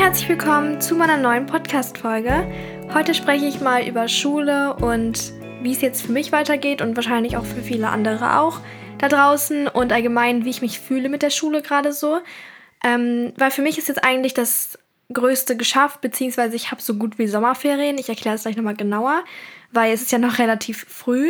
herzlich 0.00 0.30
willkommen 0.30 0.80
zu 0.80 0.94
meiner 0.94 1.18
neuen 1.18 1.44
Podcast-Folge. 1.44 2.50
Heute 2.94 3.12
spreche 3.12 3.44
ich 3.44 3.60
mal 3.60 3.86
über 3.86 4.08
Schule 4.08 4.72
und 4.76 5.34
wie 5.60 5.72
es 5.72 5.82
jetzt 5.82 6.06
für 6.06 6.12
mich 6.12 6.32
weitergeht 6.32 6.80
und 6.80 6.96
wahrscheinlich 6.96 7.36
auch 7.36 7.44
für 7.44 7.60
viele 7.60 7.90
andere 7.90 8.38
auch 8.38 8.60
da 8.96 9.08
draußen 9.08 9.68
und 9.68 9.92
allgemein, 9.92 10.46
wie 10.46 10.50
ich 10.50 10.62
mich 10.62 10.80
fühle 10.80 11.10
mit 11.10 11.20
der 11.20 11.28
Schule 11.28 11.60
gerade 11.60 11.92
so. 11.92 12.20
Ähm, 12.82 13.34
weil 13.36 13.50
für 13.50 13.60
mich 13.60 13.76
ist 13.76 13.88
jetzt 13.88 14.02
eigentlich 14.02 14.32
das 14.32 14.78
Größte 15.12 15.58
geschafft, 15.58 16.00
beziehungsweise 16.00 16.56
ich 16.56 16.70
habe 16.70 16.80
so 16.80 16.94
gut 16.94 17.18
wie 17.18 17.28
Sommerferien. 17.28 17.98
Ich 17.98 18.08
erkläre 18.08 18.36
es 18.36 18.42
gleich 18.44 18.56
nochmal 18.56 18.76
genauer, 18.76 19.22
weil 19.70 19.92
es 19.92 20.00
ist 20.00 20.12
ja 20.12 20.18
noch 20.18 20.38
relativ 20.38 20.86
früh 20.88 21.28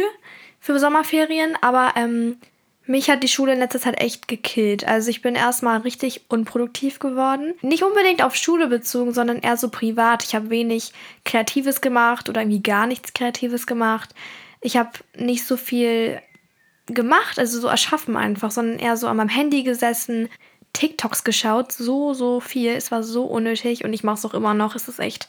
für 0.61 0.79
Sommerferien, 0.79 1.59
aber 1.61 1.95
ähm, 1.97 2.37
mich 2.91 3.09
hat 3.09 3.23
die 3.23 3.29
Schule 3.29 3.53
in 3.53 3.61
letzter 3.61 3.79
Zeit 3.79 4.01
echt 4.01 4.27
gekillt. 4.27 4.87
Also 4.87 5.11
ich 5.11 5.23
bin 5.23 5.37
erstmal 5.37 5.81
richtig 5.83 6.23
unproduktiv 6.29 6.99
geworden. 6.99 7.55
Nicht 7.63 7.85
unbedingt 7.85 8.21
auf 8.21 8.35
Schule 8.35 8.67
bezogen, 8.67 9.15
sondern 9.15 9.39
eher 9.39 9.57
so 9.57 9.69
privat. 9.69 10.25
Ich 10.25 10.35
habe 10.35 10.51
wenig 10.51 10.93
Kreatives 11.25 11.81
gemacht 11.81 12.29
oder 12.29 12.41
irgendwie 12.41 12.63
gar 12.63 12.89
nichts 12.89 13.15
Kreatives 13.15 13.69
gemacht. 13.69 14.13
Ich 14.61 14.77
habe 14.77 14.91
nicht 15.17 15.45
so 15.47 15.57
viel 15.57 16.21
gemacht, 16.87 17.39
also 17.39 17.61
so 17.61 17.69
erschaffen 17.69 18.17
einfach, 18.17 18.51
sondern 18.51 18.81
eher 18.81 18.97
so 18.97 19.07
an 19.07 19.19
meinem 19.19 19.29
Handy 19.29 19.63
gesessen, 19.63 20.29
TikToks 20.73 21.23
geschaut, 21.23 21.71
so, 21.71 22.13
so 22.13 22.41
viel. 22.41 22.73
Es 22.73 22.91
war 22.91 23.05
so 23.05 23.25
unnötig 23.25 23.85
und 23.85 23.93
ich 23.93 24.03
mache 24.03 24.19
es 24.19 24.25
auch 24.25 24.35
immer 24.35 24.55
noch. 24.55 24.75
Es 24.75 24.89
ist 24.89 24.99
echt 24.99 25.29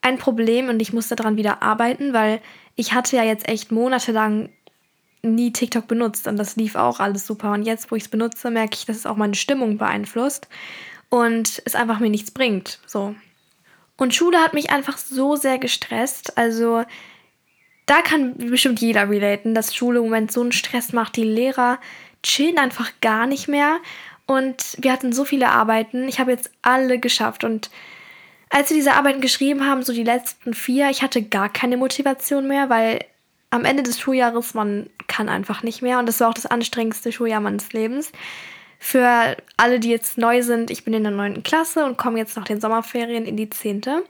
ein 0.00 0.18
Problem 0.18 0.68
und 0.68 0.82
ich 0.82 0.92
musste 0.92 1.14
daran 1.14 1.36
wieder 1.36 1.62
arbeiten, 1.62 2.12
weil 2.12 2.40
ich 2.74 2.92
hatte 2.92 3.16
ja 3.16 3.22
jetzt 3.22 3.48
echt 3.48 3.70
monatelang 3.70 4.48
nie 5.22 5.52
TikTok 5.52 5.86
benutzt 5.88 6.26
und 6.26 6.36
das 6.36 6.56
lief 6.56 6.74
auch 6.74 7.00
alles 7.00 7.26
super. 7.26 7.52
Und 7.52 7.62
jetzt, 7.62 7.90
wo 7.90 7.96
ich 7.96 8.04
es 8.04 8.08
benutze, 8.08 8.50
merke 8.50 8.74
ich, 8.74 8.86
dass 8.86 8.96
es 8.96 9.06
auch 9.06 9.16
meine 9.16 9.34
Stimmung 9.34 9.78
beeinflusst 9.78 10.48
und 11.08 11.62
es 11.64 11.74
einfach 11.74 11.98
mir 11.98 12.10
nichts 12.10 12.30
bringt. 12.30 12.78
So. 12.86 13.14
Und 13.96 14.14
Schule 14.14 14.38
hat 14.38 14.54
mich 14.54 14.70
einfach 14.70 14.96
so 14.96 15.36
sehr 15.36 15.58
gestresst. 15.58 16.38
Also 16.38 16.84
da 17.86 18.02
kann 18.02 18.36
bestimmt 18.36 18.80
jeder 18.80 19.08
relaten, 19.08 19.54
dass 19.54 19.74
Schule 19.74 19.98
im 19.98 20.04
Moment 20.04 20.30
so 20.30 20.40
einen 20.40 20.52
Stress 20.52 20.92
macht. 20.92 21.16
Die 21.16 21.24
Lehrer 21.24 21.78
chillen 22.22 22.58
einfach 22.58 22.92
gar 23.00 23.26
nicht 23.26 23.48
mehr. 23.48 23.78
Und 24.26 24.76
wir 24.78 24.92
hatten 24.92 25.12
so 25.12 25.24
viele 25.24 25.48
Arbeiten. 25.48 26.06
Ich 26.06 26.20
habe 26.20 26.30
jetzt 26.30 26.50
alle 26.62 26.98
geschafft. 26.98 27.44
Und 27.44 27.70
als 28.50 28.70
wir 28.70 28.76
diese 28.76 28.92
Arbeiten 28.92 29.20
geschrieben 29.20 29.66
haben, 29.66 29.82
so 29.82 29.92
die 29.92 30.04
letzten 30.04 30.54
vier, 30.54 30.90
ich 30.90 31.02
hatte 31.02 31.22
gar 31.22 31.48
keine 31.48 31.76
Motivation 31.76 32.46
mehr, 32.46 32.70
weil 32.70 33.00
am 33.50 33.64
Ende 33.64 33.82
des 33.82 33.98
Schuljahres, 33.98 34.54
man 34.54 34.90
kann 35.06 35.28
einfach 35.28 35.62
nicht 35.62 35.82
mehr. 35.82 35.98
Und 35.98 36.06
das 36.06 36.20
war 36.20 36.28
auch 36.28 36.34
das 36.34 36.46
anstrengendste 36.46 37.12
Schuljahr 37.12 37.40
meines 37.40 37.72
Lebens. 37.72 38.12
Für 38.78 39.36
alle, 39.56 39.80
die 39.80 39.90
jetzt 39.90 40.18
neu 40.18 40.42
sind, 40.42 40.70
ich 40.70 40.84
bin 40.84 40.94
in 40.94 41.02
der 41.02 41.12
neunten 41.12 41.42
Klasse 41.42 41.84
und 41.84 41.98
komme 41.98 42.18
jetzt 42.18 42.36
nach 42.36 42.44
den 42.44 42.60
Sommerferien 42.60 43.26
in 43.26 43.36
die 43.36 43.50
zehnte 43.50 44.04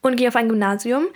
und 0.00 0.16
gehe 0.16 0.28
auf 0.28 0.36
ein 0.36 0.48
Gymnasium. 0.48 1.06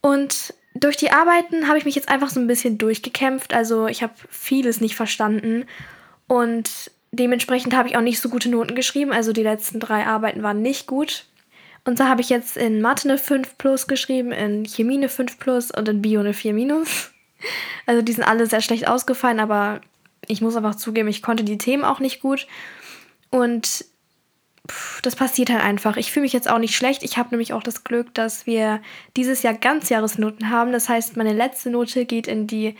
Und 0.00 0.54
durch 0.74 0.96
die 0.96 1.10
Arbeiten 1.10 1.68
habe 1.68 1.78
ich 1.78 1.84
mich 1.84 1.94
jetzt 1.94 2.08
einfach 2.08 2.28
so 2.28 2.38
ein 2.40 2.46
bisschen 2.46 2.78
durchgekämpft. 2.78 3.54
Also 3.54 3.86
ich 3.86 4.02
habe 4.02 4.12
vieles 4.28 4.80
nicht 4.80 4.94
verstanden 4.94 5.64
und 6.26 6.90
dementsprechend 7.10 7.74
habe 7.74 7.88
ich 7.88 7.96
auch 7.96 8.02
nicht 8.02 8.20
so 8.20 8.28
gute 8.28 8.50
Noten 8.50 8.74
geschrieben. 8.74 9.12
Also 9.12 9.32
die 9.32 9.42
letzten 9.42 9.80
drei 9.80 10.06
Arbeiten 10.06 10.42
waren 10.42 10.60
nicht 10.60 10.86
gut. 10.86 11.24
Und 11.88 11.96
so 11.96 12.04
habe 12.04 12.20
ich 12.20 12.28
jetzt 12.28 12.58
in 12.58 12.82
Mathe 12.82 13.08
eine 13.08 13.16
5 13.16 13.56
plus 13.56 13.86
geschrieben, 13.86 14.30
in 14.30 14.66
Chemie 14.66 14.98
eine 14.98 15.08
5 15.08 15.38
plus 15.38 15.70
und 15.70 15.88
in 15.88 16.02
Bio 16.02 16.20
eine 16.20 16.34
4 16.34 16.52
minus. 16.52 17.10
Also 17.86 18.02
die 18.02 18.12
sind 18.12 18.24
alle 18.24 18.46
sehr 18.46 18.60
schlecht 18.60 18.88
ausgefallen, 18.88 19.38
aber 19.40 19.80
ich 20.26 20.42
muss 20.42 20.56
einfach 20.56 20.74
zugeben, 20.74 21.08
ich 21.08 21.22
konnte 21.22 21.44
die 21.44 21.56
Themen 21.56 21.84
auch 21.84 22.00
nicht 22.00 22.20
gut. 22.20 22.46
Und 23.30 23.86
pff, 24.68 25.00
das 25.02 25.16
passiert 25.16 25.48
halt 25.48 25.62
einfach. 25.62 25.96
Ich 25.96 26.10
fühle 26.10 26.24
mich 26.24 26.32
jetzt 26.32 26.50
auch 26.50 26.58
nicht 26.58 26.76
schlecht. 26.76 27.04
Ich 27.04 27.16
habe 27.16 27.30
nämlich 27.30 27.52
auch 27.54 27.62
das 27.62 27.84
Glück, 27.84 28.12
dass 28.12 28.44
wir 28.44 28.82
dieses 29.16 29.42
Jahr 29.42 29.54
Ganzjahresnoten 29.54 30.50
haben. 30.50 30.72
Das 30.72 30.88
heißt, 30.90 31.16
meine 31.16 31.32
letzte 31.32 31.70
Note 31.70 32.04
geht 32.04 32.26
in 32.26 32.46
die 32.48 32.74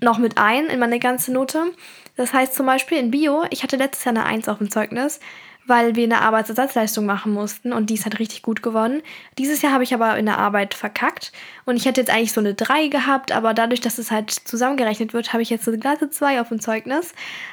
noch 0.00 0.18
mit 0.18 0.38
ein, 0.38 0.66
in 0.66 0.80
meine 0.80 0.98
ganze 0.98 1.32
Note. 1.32 1.72
Das 2.16 2.32
heißt 2.32 2.54
zum 2.54 2.66
Beispiel 2.66 2.98
in 2.98 3.12
Bio, 3.12 3.44
ich 3.50 3.62
hatte 3.62 3.76
letztes 3.76 4.04
Jahr 4.04 4.16
eine 4.16 4.24
1 4.24 4.48
auf 4.48 4.58
dem 4.58 4.70
Zeugnis 4.70 5.20
weil 5.66 5.94
wir 5.94 6.04
eine 6.04 6.20
Arbeitsersatzleistung 6.20 7.06
machen 7.06 7.32
mussten 7.32 7.72
und 7.72 7.90
die 7.90 7.94
ist 7.94 8.04
halt 8.04 8.18
richtig 8.18 8.42
gut 8.42 8.62
geworden. 8.62 9.02
Dieses 9.38 9.62
Jahr 9.62 9.72
habe 9.72 9.84
ich 9.84 9.94
aber 9.94 10.16
in 10.18 10.26
der 10.26 10.38
Arbeit 10.38 10.74
verkackt 10.74 11.32
und 11.64 11.76
ich 11.76 11.84
hätte 11.84 12.00
jetzt 12.00 12.10
eigentlich 12.10 12.32
so 12.32 12.40
eine 12.40 12.54
3 12.54 12.88
gehabt, 12.88 13.32
aber 13.32 13.54
dadurch, 13.54 13.80
dass 13.80 13.98
es 13.98 14.10
halt 14.10 14.30
zusammengerechnet 14.30 15.12
wird, 15.12 15.32
habe 15.32 15.42
ich 15.42 15.50
jetzt 15.50 15.68
eine 15.68 15.78
glatte 15.78 16.10
2 16.10 16.40
auf 16.40 16.48
dem 16.48 16.60
Zeugnis. 16.60 17.12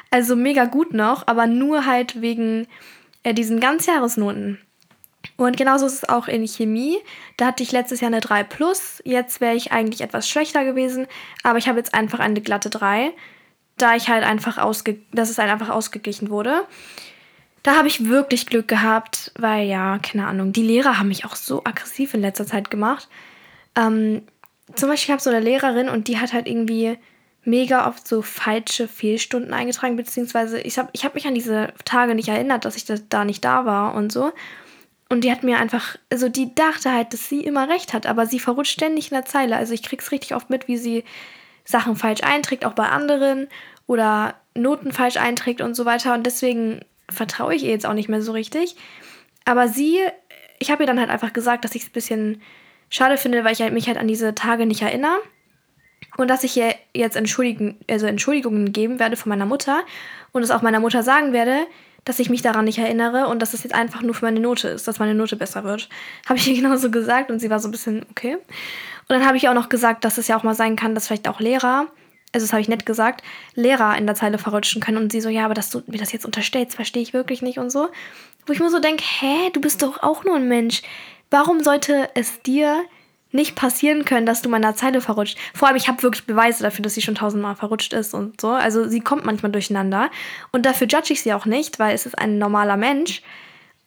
Also 0.09 0.35
mega 0.35 0.65
gut 0.65 0.93
noch, 0.93 1.27
aber 1.27 1.47
nur 1.47 1.85
halt 1.85 2.21
wegen 2.21 2.67
äh, 3.23 3.33
diesen 3.33 3.59
Ganzjahresnoten. 3.59 4.59
Und 5.35 5.57
genauso 5.57 5.85
ist 5.85 5.93
es 5.93 6.09
auch 6.09 6.27
in 6.27 6.47
Chemie. 6.47 6.97
Da 7.35 7.47
hatte 7.47 7.61
ich 7.61 7.71
letztes 7.71 8.01
Jahr 8.01 8.09
eine 8.09 8.21
3 8.21 8.43
plus. 8.43 9.01
Jetzt 9.05 9.41
wäre 9.41 9.55
ich 9.55 9.71
eigentlich 9.71 10.01
etwas 10.01 10.27
schlechter 10.27 10.63
gewesen, 10.63 11.07
aber 11.43 11.59
ich 11.59 11.67
habe 11.67 11.77
jetzt 11.77 11.93
einfach 11.93 12.19
eine 12.19 12.41
glatte 12.41 12.69
3, 12.69 13.11
da 13.77 13.95
ich 13.95 14.09
halt 14.09 14.23
einfach 14.23 14.57
ausge 14.57 14.97
dass 15.11 15.29
es 15.29 15.37
halt 15.37 15.51
einfach 15.51 15.69
ausgeglichen 15.69 16.29
wurde. 16.29 16.65
Da 17.63 17.75
habe 17.75 17.87
ich 17.87 18.07
wirklich 18.07 18.45
Glück 18.45 18.67
gehabt, 18.67 19.31
weil 19.37 19.67
ja, 19.67 19.99
keine 19.99 20.27
Ahnung, 20.27 20.53
die 20.53 20.63
Lehrer 20.63 20.99
haben 20.99 21.09
mich 21.09 21.25
auch 21.25 21.35
so 21.35 21.63
aggressiv 21.63 22.13
in 22.13 22.21
letzter 22.21 22.45
Zeit 22.45 22.69
gemacht. 22.69 23.09
Ähm, 23.75 24.23
zum 24.75 24.89
Beispiel, 24.89 25.05
ich 25.05 25.11
habe 25.11 25.21
so 25.21 25.29
eine 25.29 25.39
Lehrerin 25.39 25.89
und 25.89 26.07
die 26.07 26.19
hat 26.19 26.33
halt 26.33 26.47
irgendwie 26.47 26.97
mega 27.43 27.87
oft 27.87 28.05
so 28.07 28.21
falsche 28.21 28.87
Fehlstunden 28.87 29.53
eingetragen, 29.53 29.95
beziehungsweise 29.95 30.59
ich 30.59 30.77
habe 30.77 30.89
ich 30.91 31.05
hab 31.05 31.15
mich 31.15 31.25
an 31.27 31.33
diese 31.33 31.73
Tage 31.85 32.13
nicht 32.13 32.27
erinnert, 32.27 32.65
dass 32.65 32.75
ich 32.75 32.85
da, 32.85 32.95
da 33.09 33.23
nicht 33.23 33.43
da 33.45 33.65
war 33.65 33.95
und 33.95 34.11
so. 34.11 34.33
Und 35.09 35.23
die 35.23 35.31
hat 35.31 35.43
mir 35.43 35.57
einfach, 35.57 35.95
also 36.11 36.27
die 36.27 36.53
dachte 36.53 36.91
halt, 36.91 37.13
dass 37.13 37.29
sie 37.29 37.39
immer 37.39 37.69
recht 37.69 37.93
hat, 37.93 38.05
aber 38.05 38.25
sie 38.25 38.39
verrutscht 38.39 38.73
ständig 38.73 39.11
in 39.11 39.15
der 39.15 39.25
Zeile. 39.25 39.55
Also 39.55 39.73
ich 39.73 39.83
krieg's 39.83 40.11
richtig 40.11 40.35
oft 40.35 40.49
mit, 40.49 40.67
wie 40.67 40.77
sie 40.77 41.05
Sachen 41.63 41.95
falsch 41.95 42.23
einträgt, 42.23 42.65
auch 42.65 42.73
bei 42.73 42.89
anderen 42.89 43.47
oder 43.87 44.35
Noten 44.53 44.91
falsch 44.91 45.15
einträgt 45.15 45.61
und 45.61 45.75
so 45.75 45.85
weiter. 45.85 46.13
Und 46.13 46.25
deswegen 46.25 46.81
vertraue 47.09 47.55
ich 47.55 47.63
ihr 47.63 47.71
jetzt 47.71 47.85
auch 47.85 47.93
nicht 47.93 48.09
mehr 48.09 48.21
so 48.21 48.31
richtig. 48.31 48.75
Aber 49.45 49.67
sie, 49.67 49.99
ich 50.59 50.71
habe 50.71 50.83
ihr 50.83 50.87
dann 50.87 50.99
halt 50.99 51.09
einfach 51.09 51.33
gesagt, 51.33 51.63
dass 51.63 51.75
ich 51.75 51.83
es 51.83 51.89
ein 51.89 51.93
bisschen 51.93 52.41
schade 52.89 53.17
finde, 53.17 53.43
weil 53.43 53.53
ich 53.53 53.61
halt 53.61 53.73
mich 53.73 53.87
halt 53.87 53.97
an 53.97 54.07
diese 54.07 54.35
Tage 54.35 54.65
nicht 54.65 54.81
erinnere. 54.81 55.17
Und 56.17 56.29
dass 56.29 56.43
ich 56.43 56.57
ihr 56.57 56.73
jetzt 56.93 57.15
Entschuldigen, 57.15 57.77
also 57.89 58.07
Entschuldigungen 58.07 58.73
geben 58.73 58.99
werde 58.99 59.15
von 59.15 59.29
meiner 59.29 59.45
Mutter 59.45 59.83
und 60.31 60.43
es 60.43 60.51
auch 60.51 60.61
meiner 60.61 60.79
Mutter 60.79 61.03
sagen 61.03 61.33
werde, 61.33 61.67
dass 62.05 62.19
ich 62.19 62.29
mich 62.29 62.41
daran 62.41 62.65
nicht 62.65 62.77
erinnere 62.77 63.27
und 63.27 63.41
dass 63.41 63.53
es 63.53 63.63
jetzt 63.63 63.75
einfach 63.75 64.01
nur 64.01 64.15
für 64.15 64.25
meine 64.25 64.39
Note 64.39 64.69
ist, 64.69 64.87
dass 64.87 64.99
meine 64.99 65.13
Note 65.13 65.35
besser 65.35 65.63
wird. 65.63 65.89
Habe 66.25 66.39
ich 66.39 66.47
ihr 66.47 66.55
genauso 66.55 66.89
gesagt 66.89 67.29
und 67.29 67.39
sie 67.39 67.49
war 67.49 67.59
so 67.59 67.67
ein 67.67 67.71
bisschen 67.71 68.05
okay. 68.09 68.35
Und 68.35 69.13
dann 69.15 69.25
habe 69.25 69.37
ich 69.37 69.47
auch 69.47 69.53
noch 69.53 69.69
gesagt, 69.69 70.03
dass 70.03 70.17
es 70.17 70.27
ja 70.27 70.37
auch 70.37 70.43
mal 70.43 70.53
sein 70.53 70.75
kann, 70.75 70.93
dass 70.93 71.07
vielleicht 71.07 71.29
auch 71.29 71.39
Lehrer 71.39 71.87
also 72.33 72.45
das 72.45 72.53
habe 72.53 72.61
ich 72.61 72.67
nett 72.67 72.85
gesagt, 72.85 73.23
Lehrer 73.55 73.97
in 73.97 74.05
der 74.05 74.15
Zeile 74.15 74.37
verrutschen 74.37 74.81
können. 74.81 74.97
Und 74.97 75.11
sie 75.11 75.21
so, 75.21 75.29
ja, 75.29 75.45
aber 75.45 75.53
dass 75.53 75.69
du 75.69 75.81
mir 75.87 75.97
das 75.97 76.11
jetzt 76.11 76.25
unterstellst, 76.25 76.75
verstehe 76.75 77.01
ich 77.01 77.13
wirklich 77.13 77.41
nicht 77.41 77.57
und 77.57 77.69
so. 77.69 77.89
Wo 78.45 78.53
ich 78.53 78.59
mir 78.59 78.69
so 78.69 78.79
denke, 78.79 79.03
hä, 79.03 79.49
du 79.53 79.61
bist 79.61 79.81
doch 79.81 80.03
auch 80.03 80.23
nur 80.23 80.35
ein 80.35 80.47
Mensch. 80.47 80.81
Warum 81.29 81.63
sollte 81.63 82.09
es 82.15 82.41
dir 82.41 82.83
nicht 83.31 83.55
passieren 83.55 84.05
können, 84.05 84.25
dass 84.25 84.41
du 84.41 84.49
meiner 84.49 84.75
Zeile 84.75 85.01
verrutscht? 85.01 85.37
Vor 85.53 85.67
allem, 85.67 85.77
ich 85.77 85.87
habe 85.87 86.03
wirklich 86.03 86.25
Beweise 86.25 86.63
dafür, 86.63 86.83
dass 86.83 86.93
sie 86.93 87.01
schon 87.01 87.15
tausendmal 87.15 87.55
verrutscht 87.55 87.93
ist 87.93 88.13
und 88.13 88.39
so. 88.39 88.49
Also 88.49 88.87
sie 88.87 89.01
kommt 89.01 89.25
manchmal 89.25 89.51
durcheinander. 89.51 90.09
Und 90.51 90.65
dafür 90.65 90.87
judge 90.87 91.13
ich 91.13 91.21
sie 91.21 91.33
auch 91.33 91.45
nicht, 91.45 91.79
weil 91.79 91.95
es 91.95 92.05
ist 92.05 92.17
ein 92.17 92.37
normaler 92.37 92.77
Mensch. 92.77 93.21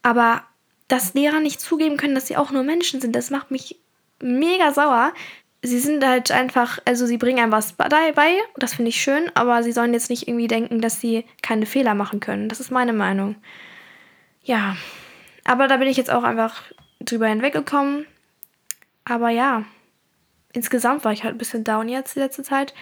Aber 0.03 0.43
dass 0.89 1.15
Lehrer 1.15 1.41
nicht 1.41 1.61
zugeben 1.61 1.97
können, 1.97 2.15
dass 2.15 2.27
sie 2.27 2.37
auch 2.37 2.51
nur 2.51 2.63
Menschen 2.63 3.01
sind, 3.01 3.15
das 3.15 3.31
macht 3.31 3.51
mich 3.51 3.77
mega 4.23 4.73
sauer 4.73 5.13
sie 5.63 5.79
sind 5.79 6.05
halt 6.05 6.31
einfach, 6.31 6.79
also 6.85 7.07
sie 7.07 7.19
bringen 7.19 7.39
einem 7.39 7.53
was 7.53 7.75
bei, 7.75 7.89
das 8.57 8.75
finde 8.75 8.89
ich 8.89 9.01
schön, 9.01 9.31
aber 9.35 9.63
sie 9.63 9.73
sollen 9.73 9.93
jetzt 9.93 10.11
nicht 10.11 10.27
irgendwie 10.27 10.49
denken, 10.49 10.81
dass 10.81 11.01
sie 11.01 11.25
keine 11.43 11.67
Fehler 11.67 11.95
machen 11.95 12.21
können. 12.21 12.49
Das 12.49 12.61
ist 12.61 12.71
meine 12.71 12.93
Meinung. 12.93 13.37
Ja, 14.43 14.77
aber 15.45 15.69
da 15.69 15.77
bin 15.77 15.89
ich 15.89 15.97
jetzt 15.97 16.11
auch 16.11 16.23
einfach 16.23 16.63
drüber 17.01 17.27
hinweggekommen. 17.27 18.07
Aber 19.05 19.31
ja, 19.31 19.65
insgesamt 20.53 21.05
war 21.05 21.13
ich 21.13 21.25
halt 21.25 21.35
ein 21.35 21.39
bisschen 21.39 21.65
down 21.65 21.89
jetzt 21.89 22.17
die 22.17 22.21
letzte 22.21 22.43
Zeit, 22.43 22.75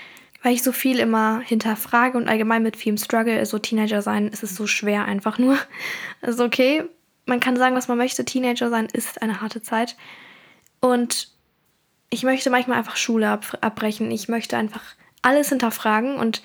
weil 0.42 0.52
ich 0.52 0.62
so 0.62 0.72
viel 0.72 1.00
immer 1.00 1.40
hinterfrage 1.40 2.16
und 2.16 2.28
allgemein 2.28 2.62
mit 2.62 2.76
vielem 2.76 2.96
Struggle, 2.96 3.44
so 3.44 3.58
Teenager 3.58 4.02
sein, 4.02 4.28
ist 4.28 4.42
es 4.42 4.54
so 4.54 4.66
schwer 4.66 5.04
einfach 5.04 5.38
nur. 5.38 5.58
Also 6.20 6.44
okay, 6.44 6.84
man 7.26 7.40
kann 7.40 7.56
sagen, 7.56 7.76
was 7.76 7.88
man 7.88 7.98
möchte, 7.98 8.24
Teenager 8.24 8.70
sein 8.70 8.88
ist 8.92 9.22
eine 9.22 9.40
harte 9.40 9.62
Zeit. 9.62 9.96
Und 10.80 11.28
ich 12.10 12.22
möchte 12.22 12.50
manchmal 12.50 12.78
einfach 12.78 12.96
Schule 12.96 13.28
ab 13.28 13.58
abbrechen. 13.60 14.10
Ich 14.10 14.28
möchte 14.28 14.56
einfach 14.56 14.82
alles 15.22 15.50
hinterfragen 15.50 16.16
und 16.16 16.42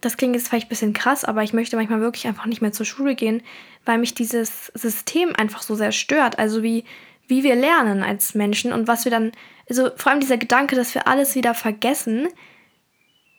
das 0.00 0.16
klingt 0.16 0.34
jetzt 0.34 0.48
vielleicht 0.48 0.66
ein 0.66 0.70
bisschen 0.70 0.92
krass, 0.92 1.24
aber 1.24 1.42
ich 1.42 1.52
möchte 1.52 1.76
manchmal 1.76 2.00
wirklich 2.00 2.26
einfach 2.26 2.46
nicht 2.46 2.60
mehr 2.60 2.72
zur 2.72 2.86
Schule 2.86 3.14
gehen, 3.14 3.42
weil 3.84 3.98
mich 3.98 4.14
dieses 4.14 4.66
System 4.74 5.34
einfach 5.36 5.62
so 5.62 5.74
sehr 5.74 5.92
stört. 5.92 6.38
Also 6.38 6.62
wie, 6.62 6.84
wie 7.26 7.42
wir 7.42 7.54
lernen 7.54 8.02
als 8.02 8.34
Menschen 8.34 8.72
und 8.72 8.88
was 8.88 9.04
wir 9.04 9.10
dann, 9.10 9.32
also 9.68 9.90
vor 9.96 10.12
allem 10.12 10.20
dieser 10.20 10.36
Gedanke, 10.36 10.76
dass 10.76 10.94
wir 10.94 11.08
alles 11.08 11.34
wieder 11.34 11.54
vergessen, 11.54 12.28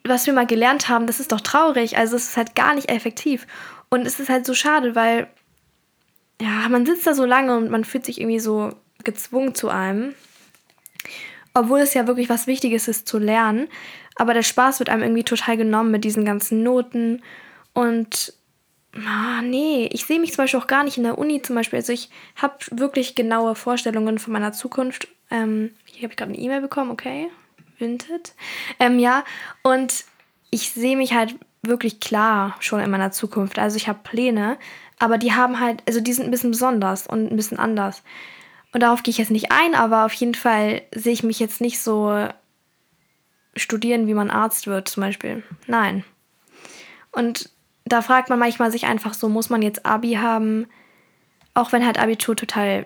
was 0.03 0.25
wir 0.25 0.33
mal 0.33 0.47
gelernt 0.47 0.87
haben, 0.87 1.07
das 1.07 1.19
ist 1.19 1.31
doch 1.31 1.41
traurig. 1.41 1.97
Also 1.97 2.15
es 2.15 2.29
ist 2.29 2.37
halt 2.37 2.55
gar 2.55 2.73
nicht 2.73 2.89
effektiv. 2.89 3.45
Und 3.89 4.05
es 4.07 4.19
ist 4.19 4.29
halt 4.29 4.45
so 4.45 4.53
schade, 4.53 4.95
weil 4.95 5.27
ja, 6.41 6.67
man 6.69 6.85
sitzt 6.85 7.07
da 7.07 7.13
so 7.13 7.25
lange 7.25 7.55
und 7.57 7.69
man 7.69 7.83
fühlt 7.83 8.05
sich 8.05 8.19
irgendwie 8.19 8.39
so 8.39 8.73
gezwungen 9.03 9.55
zu 9.55 9.69
einem. 9.69 10.15
Obwohl 11.55 11.79
es 11.79 11.93
ja 11.95 12.05
wirklich 12.05 12.29
was 12.29 12.45
Wichtiges 12.45 12.87
ist 12.87 13.07
zu 13.07 13.17
lernen. 13.17 13.67
Aber 14.15 14.33
der 14.33 14.43
Spaß 14.43 14.79
wird 14.79 14.89
einem 14.89 15.03
irgendwie 15.03 15.23
total 15.23 15.57
genommen 15.57 15.89
mit 15.89 16.03
diesen 16.03 16.25
ganzen 16.25 16.61
Noten. 16.61 17.23
Und 17.73 18.33
ah, 19.07 19.41
nee, 19.41 19.89
ich 19.91 20.05
sehe 20.05 20.19
mich 20.19 20.33
zum 20.33 20.43
Beispiel 20.43 20.59
auch 20.59 20.67
gar 20.67 20.83
nicht 20.83 20.97
in 20.97 21.03
der 21.03 21.17
Uni 21.17 21.41
zum 21.41 21.55
Beispiel. 21.55 21.77
Also 21.77 21.93
ich 21.93 22.09
habe 22.35 22.55
wirklich 22.71 23.15
genaue 23.15 23.55
Vorstellungen 23.55 24.19
von 24.19 24.33
meiner 24.33 24.53
Zukunft. 24.53 25.07
Ähm, 25.31 25.71
hier 25.85 26.03
habe 26.03 26.13
ich 26.13 26.17
gerade 26.17 26.33
eine 26.33 26.41
E-Mail 26.41 26.61
bekommen, 26.61 26.91
okay. 26.91 27.29
Vinted. 27.77 28.33
Ähm, 28.79 28.99
ja, 28.99 29.23
und 29.63 30.05
ich 30.49 30.71
sehe 30.71 30.97
mich 30.97 31.13
halt 31.13 31.35
wirklich 31.61 31.99
klar 31.99 32.55
schon 32.59 32.79
in 32.79 32.91
meiner 32.91 33.11
Zukunft. 33.11 33.59
Also 33.59 33.77
ich 33.77 33.87
habe 33.87 33.99
Pläne, 34.03 34.57
aber 34.99 35.17
die 35.17 35.33
haben 35.33 35.59
halt, 35.59 35.83
also 35.87 35.99
die 35.99 36.13
sind 36.13 36.25
ein 36.25 36.31
bisschen 36.31 36.51
besonders 36.51 37.07
und 37.07 37.31
ein 37.31 37.35
bisschen 37.35 37.59
anders. 37.59 38.03
Und 38.75 38.81
darauf 38.81 39.03
gehe 39.03 39.11
ich 39.13 39.17
jetzt 39.17 39.31
nicht 39.31 39.53
ein, 39.53 39.73
aber 39.73 40.03
auf 40.03 40.11
jeden 40.11 40.35
Fall 40.35 40.81
sehe 40.93 41.13
ich 41.13 41.23
mich 41.23 41.39
jetzt 41.39 41.61
nicht 41.61 41.79
so 41.79 42.27
studieren, 43.55 44.05
wie 44.05 44.13
man 44.13 44.29
Arzt 44.29 44.67
wird, 44.67 44.89
zum 44.89 44.99
Beispiel. 44.99 45.43
Nein. 45.65 46.03
Und 47.13 47.51
da 47.85 48.01
fragt 48.01 48.29
man 48.29 48.37
manchmal 48.37 48.73
sich 48.73 48.85
einfach 48.85 49.13
so, 49.13 49.29
muss 49.29 49.49
man 49.49 49.61
jetzt 49.61 49.85
Abi 49.85 50.15
haben, 50.15 50.67
auch 51.53 51.71
wenn 51.71 51.85
halt 51.85 51.97
Abitur 51.97 52.35
total, 52.35 52.85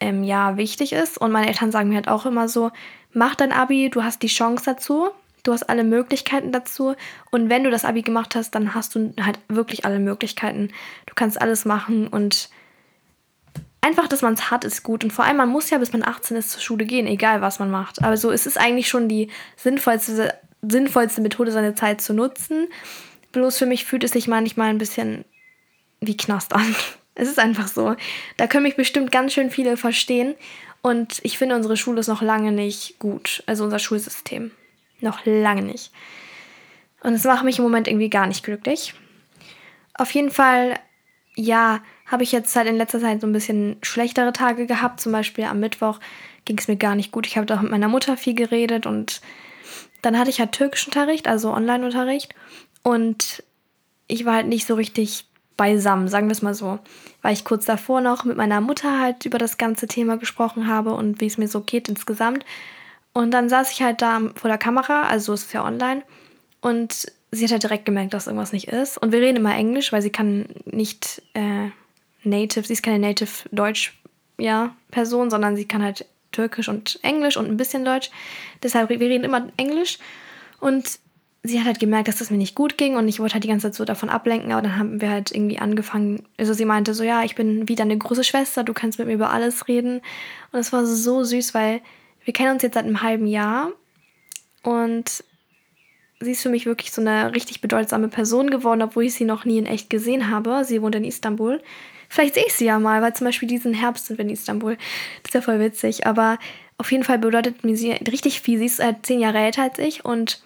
ähm, 0.00 0.24
ja, 0.24 0.56
wichtig 0.56 0.92
ist. 0.92 1.16
Und 1.16 1.30
meine 1.30 1.46
Eltern 1.46 1.70
sagen 1.70 1.90
mir 1.90 1.94
halt 1.94 2.08
auch 2.08 2.26
immer 2.26 2.48
so, 2.48 2.72
mach 3.12 3.36
dein 3.36 3.52
Abi, 3.52 3.88
du 3.88 4.02
hast 4.02 4.24
die 4.24 4.26
Chance 4.26 4.64
dazu, 4.64 5.10
du 5.44 5.52
hast 5.52 5.70
alle 5.70 5.84
Möglichkeiten 5.84 6.50
dazu. 6.50 6.96
Und 7.30 7.48
wenn 7.50 7.62
du 7.62 7.70
das 7.70 7.84
Abi 7.84 8.02
gemacht 8.02 8.34
hast, 8.34 8.56
dann 8.56 8.74
hast 8.74 8.96
du 8.96 9.14
halt 9.20 9.38
wirklich 9.46 9.84
alle 9.84 10.00
Möglichkeiten. 10.00 10.72
Du 11.06 11.14
kannst 11.14 11.40
alles 11.40 11.64
machen 11.64 12.08
und 12.08 12.50
einfach, 13.80 14.08
dass 14.08 14.22
man 14.22 14.34
es 14.34 14.50
hat, 14.50 14.64
ist 14.64 14.82
gut. 14.82 15.04
Und 15.04 15.12
vor 15.12 15.24
allem, 15.24 15.36
man 15.36 15.48
muss 15.48 15.70
ja, 15.70 15.78
bis 15.78 15.92
man 15.92 16.02
18 16.02 16.36
ist, 16.36 16.50
zur 16.50 16.60
Schule 16.60 16.84
gehen, 16.84 17.06
egal 17.06 17.40
was 17.40 17.58
man 17.58 17.70
macht. 17.70 18.02
Aber 18.02 18.16
so, 18.16 18.30
es 18.30 18.46
ist 18.46 18.58
eigentlich 18.58 18.88
schon 18.88 19.08
die 19.08 19.28
sinnvollste, 19.56 20.34
sinnvollste 20.62 21.20
Methode, 21.20 21.52
seine 21.52 21.74
Zeit 21.74 22.00
zu 22.00 22.12
nutzen. 22.12 22.68
Bloß 23.32 23.58
für 23.58 23.66
mich 23.66 23.84
fühlt 23.84 24.04
es 24.04 24.12
sich 24.12 24.28
manchmal 24.28 24.70
ein 24.70 24.78
bisschen 24.78 25.24
wie 26.00 26.16
Knast 26.16 26.54
an. 26.54 26.74
Es 27.16 27.28
ist 27.28 27.40
einfach 27.40 27.68
so. 27.68 27.96
Da 28.38 28.46
können 28.46 28.62
mich 28.62 28.76
bestimmt 28.76 29.12
ganz 29.12 29.34
schön 29.34 29.50
viele 29.50 29.76
verstehen. 29.76 30.36
Und 30.80 31.18
ich 31.22 31.36
finde, 31.36 31.54
unsere 31.54 31.76
Schule 31.76 32.00
ist 32.00 32.06
noch 32.06 32.22
lange 32.22 32.50
nicht 32.50 32.98
gut. 32.98 33.42
Also 33.46 33.64
unser 33.64 33.78
Schulsystem. 33.78 34.52
Noch 35.00 35.26
lange 35.26 35.60
nicht. 35.60 35.92
Und 37.02 37.12
es 37.12 37.24
macht 37.24 37.44
mich 37.44 37.58
im 37.58 37.64
Moment 37.64 37.88
irgendwie 37.88 38.08
gar 38.08 38.26
nicht 38.26 38.42
glücklich. 38.42 38.94
Auf 39.92 40.12
jeden 40.12 40.30
Fall, 40.30 40.78
ja, 41.40 41.80
habe 42.06 42.22
ich 42.22 42.32
jetzt 42.32 42.54
halt 42.54 42.68
in 42.68 42.76
letzter 42.76 43.00
Zeit 43.00 43.20
so 43.20 43.26
ein 43.26 43.32
bisschen 43.32 43.76
schlechtere 43.82 44.32
Tage 44.32 44.66
gehabt. 44.66 45.00
Zum 45.00 45.12
Beispiel 45.12 45.44
am 45.44 45.60
Mittwoch 45.60 45.98
ging 46.44 46.58
es 46.58 46.68
mir 46.68 46.76
gar 46.76 46.94
nicht 46.94 47.12
gut. 47.12 47.26
Ich 47.26 47.36
habe 47.36 47.46
da 47.46 47.60
mit 47.62 47.70
meiner 47.70 47.88
Mutter 47.88 48.16
viel 48.16 48.34
geredet 48.34 48.86
und 48.86 49.20
dann 50.02 50.18
hatte 50.18 50.30
ich 50.30 50.40
halt 50.40 50.52
Türkischunterricht, 50.52 51.28
also 51.28 51.52
Online-Unterricht. 51.52 52.34
Und 52.82 53.42
ich 54.06 54.24
war 54.24 54.34
halt 54.34 54.48
nicht 54.48 54.66
so 54.66 54.74
richtig 54.74 55.26
beisammen, 55.56 56.08
sagen 56.08 56.28
wir 56.28 56.32
es 56.32 56.42
mal 56.42 56.54
so. 56.54 56.78
Weil 57.22 57.32
ich 57.32 57.44
kurz 57.44 57.64
davor 57.64 58.00
noch 58.00 58.24
mit 58.24 58.36
meiner 58.36 58.60
Mutter 58.60 59.00
halt 59.00 59.24
über 59.24 59.38
das 59.38 59.58
ganze 59.58 59.86
Thema 59.86 60.16
gesprochen 60.16 60.66
habe 60.66 60.94
und 60.94 61.20
wie 61.20 61.26
es 61.26 61.38
mir 61.38 61.48
so 61.48 61.60
geht 61.60 61.88
insgesamt. 61.88 62.44
Und 63.12 63.32
dann 63.32 63.48
saß 63.48 63.70
ich 63.72 63.82
halt 63.82 64.02
da 64.02 64.20
vor 64.34 64.48
der 64.48 64.58
Kamera, 64.58 65.02
also 65.02 65.32
es 65.32 65.44
ist 65.44 65.52
ja 65.52 65.64
online. 65.64 66.02
Und 66.60 67.12
sie 67.30 67.44
hat 67.44 67.52
halt 67.52 67.62
direkt 67.62 67.84
gemerkt, 67.84 68.14
dass 68.14 68.26
irgendwas 68.26 68.52
nicht 68.52 68.68
ist. 68.68 68.98
Und 68.98 69.12
wir 69.12 69.20
reden 69.20 69.36
immer 69.36 69.54
Englisch, 69.54 69.92
weil 69.92 70.02
sie 70.02 70.10
kann 70.10 70.46
nicht 70.64 71.22
äh, 71.34 71.68
Native, 72.24 72.66
sie 72.66 72.72
ist 72.72 72.82
keine 72.82 72.98
Native 72.98 73.48
Deutsch, 73.52 73.98
ja, 74.38 74.74
Person, 74.90 75.30
sondern 75.30 75.56
sie 75.56 75.66
kann 75.66 75.82
halt 75.82 76.06
Türkisch 76.32 76.68
und 76.68 76.98
Englisch 77.02 77.36
und 77.36 77.46
ein 77.46 77.56
bisschen 77.56 77.84
Deutsch. 77.84 78.10
Deshalb, 78.62 78.88
wir 78.90 79.00
reden 79.00 79.24
immer 79.24 79.48
Englisch. 79.56 79.98
Und 80.60 80.98
sie 81.42 81.58
hat 81.58 81.66
halt 81.66 81.80
gemerkt, 81.80 82.08
dass 82.08 82.20
es 82.20 82.30
mir 82.30 82.36
nicht 82.36 82.54
gut 82.54 82.76
ging 82.76 82.96
und 82.96 83.08
ich 83.08 83.18
wollte 83.18 83.34
halt 83.34 83.44
die 83.44 83.48
ganze 83.48 83.68
Zeit 83.68 83.74
so 83.74 83.84
davon 83.84 84.10
ablenken, 84.10 84.52
aber 84.52 84.62
dann 84.62 84.76
haben 84.76 85.00
wir 85.00 85.08
halt 85.08 85.32
irgendwie 85.32 85.58
angefangen, 85.58 86.26
also 86.36 86.52
sie 86.52 86.66
meinte 86.66 86.92
so, 86.92 87.02
ja, 87.02 87.24
ich 87.24 87.34
bin 87.34 87.66
wie 87.66 87.76
deine 87.76 87.96
große 87.96 88.24
Schwester, 88.24 88.62
du 88.62 88.74
kannst 88.74 88.98
mit 88.98 89.08
mir 89.08 89.14
über 89.14 89.30
alles 89.30 89.66
reden. 89.66 90.02
Und 90.52 90.58
es 90.58 90.72
war 90.72 90.84
so 90.84 91.24
süß, 91.24 91.54
weil 91.54 91.80
wir 92.24 92.34
kennen 92.34 92.52
uns 92.52 92.62
jetzt 92.62 92.74
seit 92.74 92.84
einem 92.84 93.02
halben 93.02 93.26
Jahr 93.26 93.70
und 94.62 95.24
sie 96.20 96.32
ist 96.32 96.42
für 96.42 96.50
mich 96.50 96.66
wirklich 96.66 96.92
so 96.92 97.00
eine 97.00 97.34
richtig 97.34 97.60
bedeutsame 97.60 98.08
Person 98.08 98.50
geworden, 98.50 98.82
obwohl 98.82 99.04
ich 99.04 99.14
sie 99.14 99.24
noch 99.24 99.44
nie 99.44 99.58
in 99.58 99.66
echt 99.66 99.90
gesehen 99.90 100.30
habe. 100.30 100.64
Sie 100.64 100.82
wohnt 100.82 100.94
in 100.94 101.04
Istanbul. 101.04 101.60
Vielleicht 102.08 102.34
sehe 102.34 102.44
ich 102.46 102.52
sie 102.52 102.66
ja 102.66 102.78
mal, 102.78 103.02
weil 103.02 103.14
zum 103.14 103.26
Beispiel 103.26 103.48
diesen 103.48 103.72
Herbst 103.72 104.06
sind 104.06 104.18
wir 104.18 104.24
in 104.24 104.30
Istanbul. 104.30 104.76
Das 105.22 105.30
ist 105.30 105.34
ja 105.34 105.40
voll 105.40 105.60
witzig. 105.60 106.06
Aber 106.06 106.38
auf 106.76 106.92
jeden 106.92 107.04
Fall 107.04 107.18
bedeutet 107.18 107.64
mir 107.64 107.76
sie 107.76 107.92
richtig 107.92 108.40
viel. 108.40 108.58
Sie 108.58 108.66
ist 108.66 108.82
halt 108.82 109.06
zehn 109.06 109.20
Jahre 109.20 109.38
älter 109.38 109.62
als 109.62 109.78
ich 109.78 110.04
und 110.04 110.42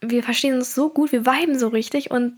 wir 0.00 0.22
verstehen 0.22 0.54
uns 0.54 0.74
so 0.74 0.90
gut, 0.90 1.12
wir 1.12 1.24
viben 1.24 1.58
so 1.58 1.68
richtig 1.68 2.10
und 2.10 2.36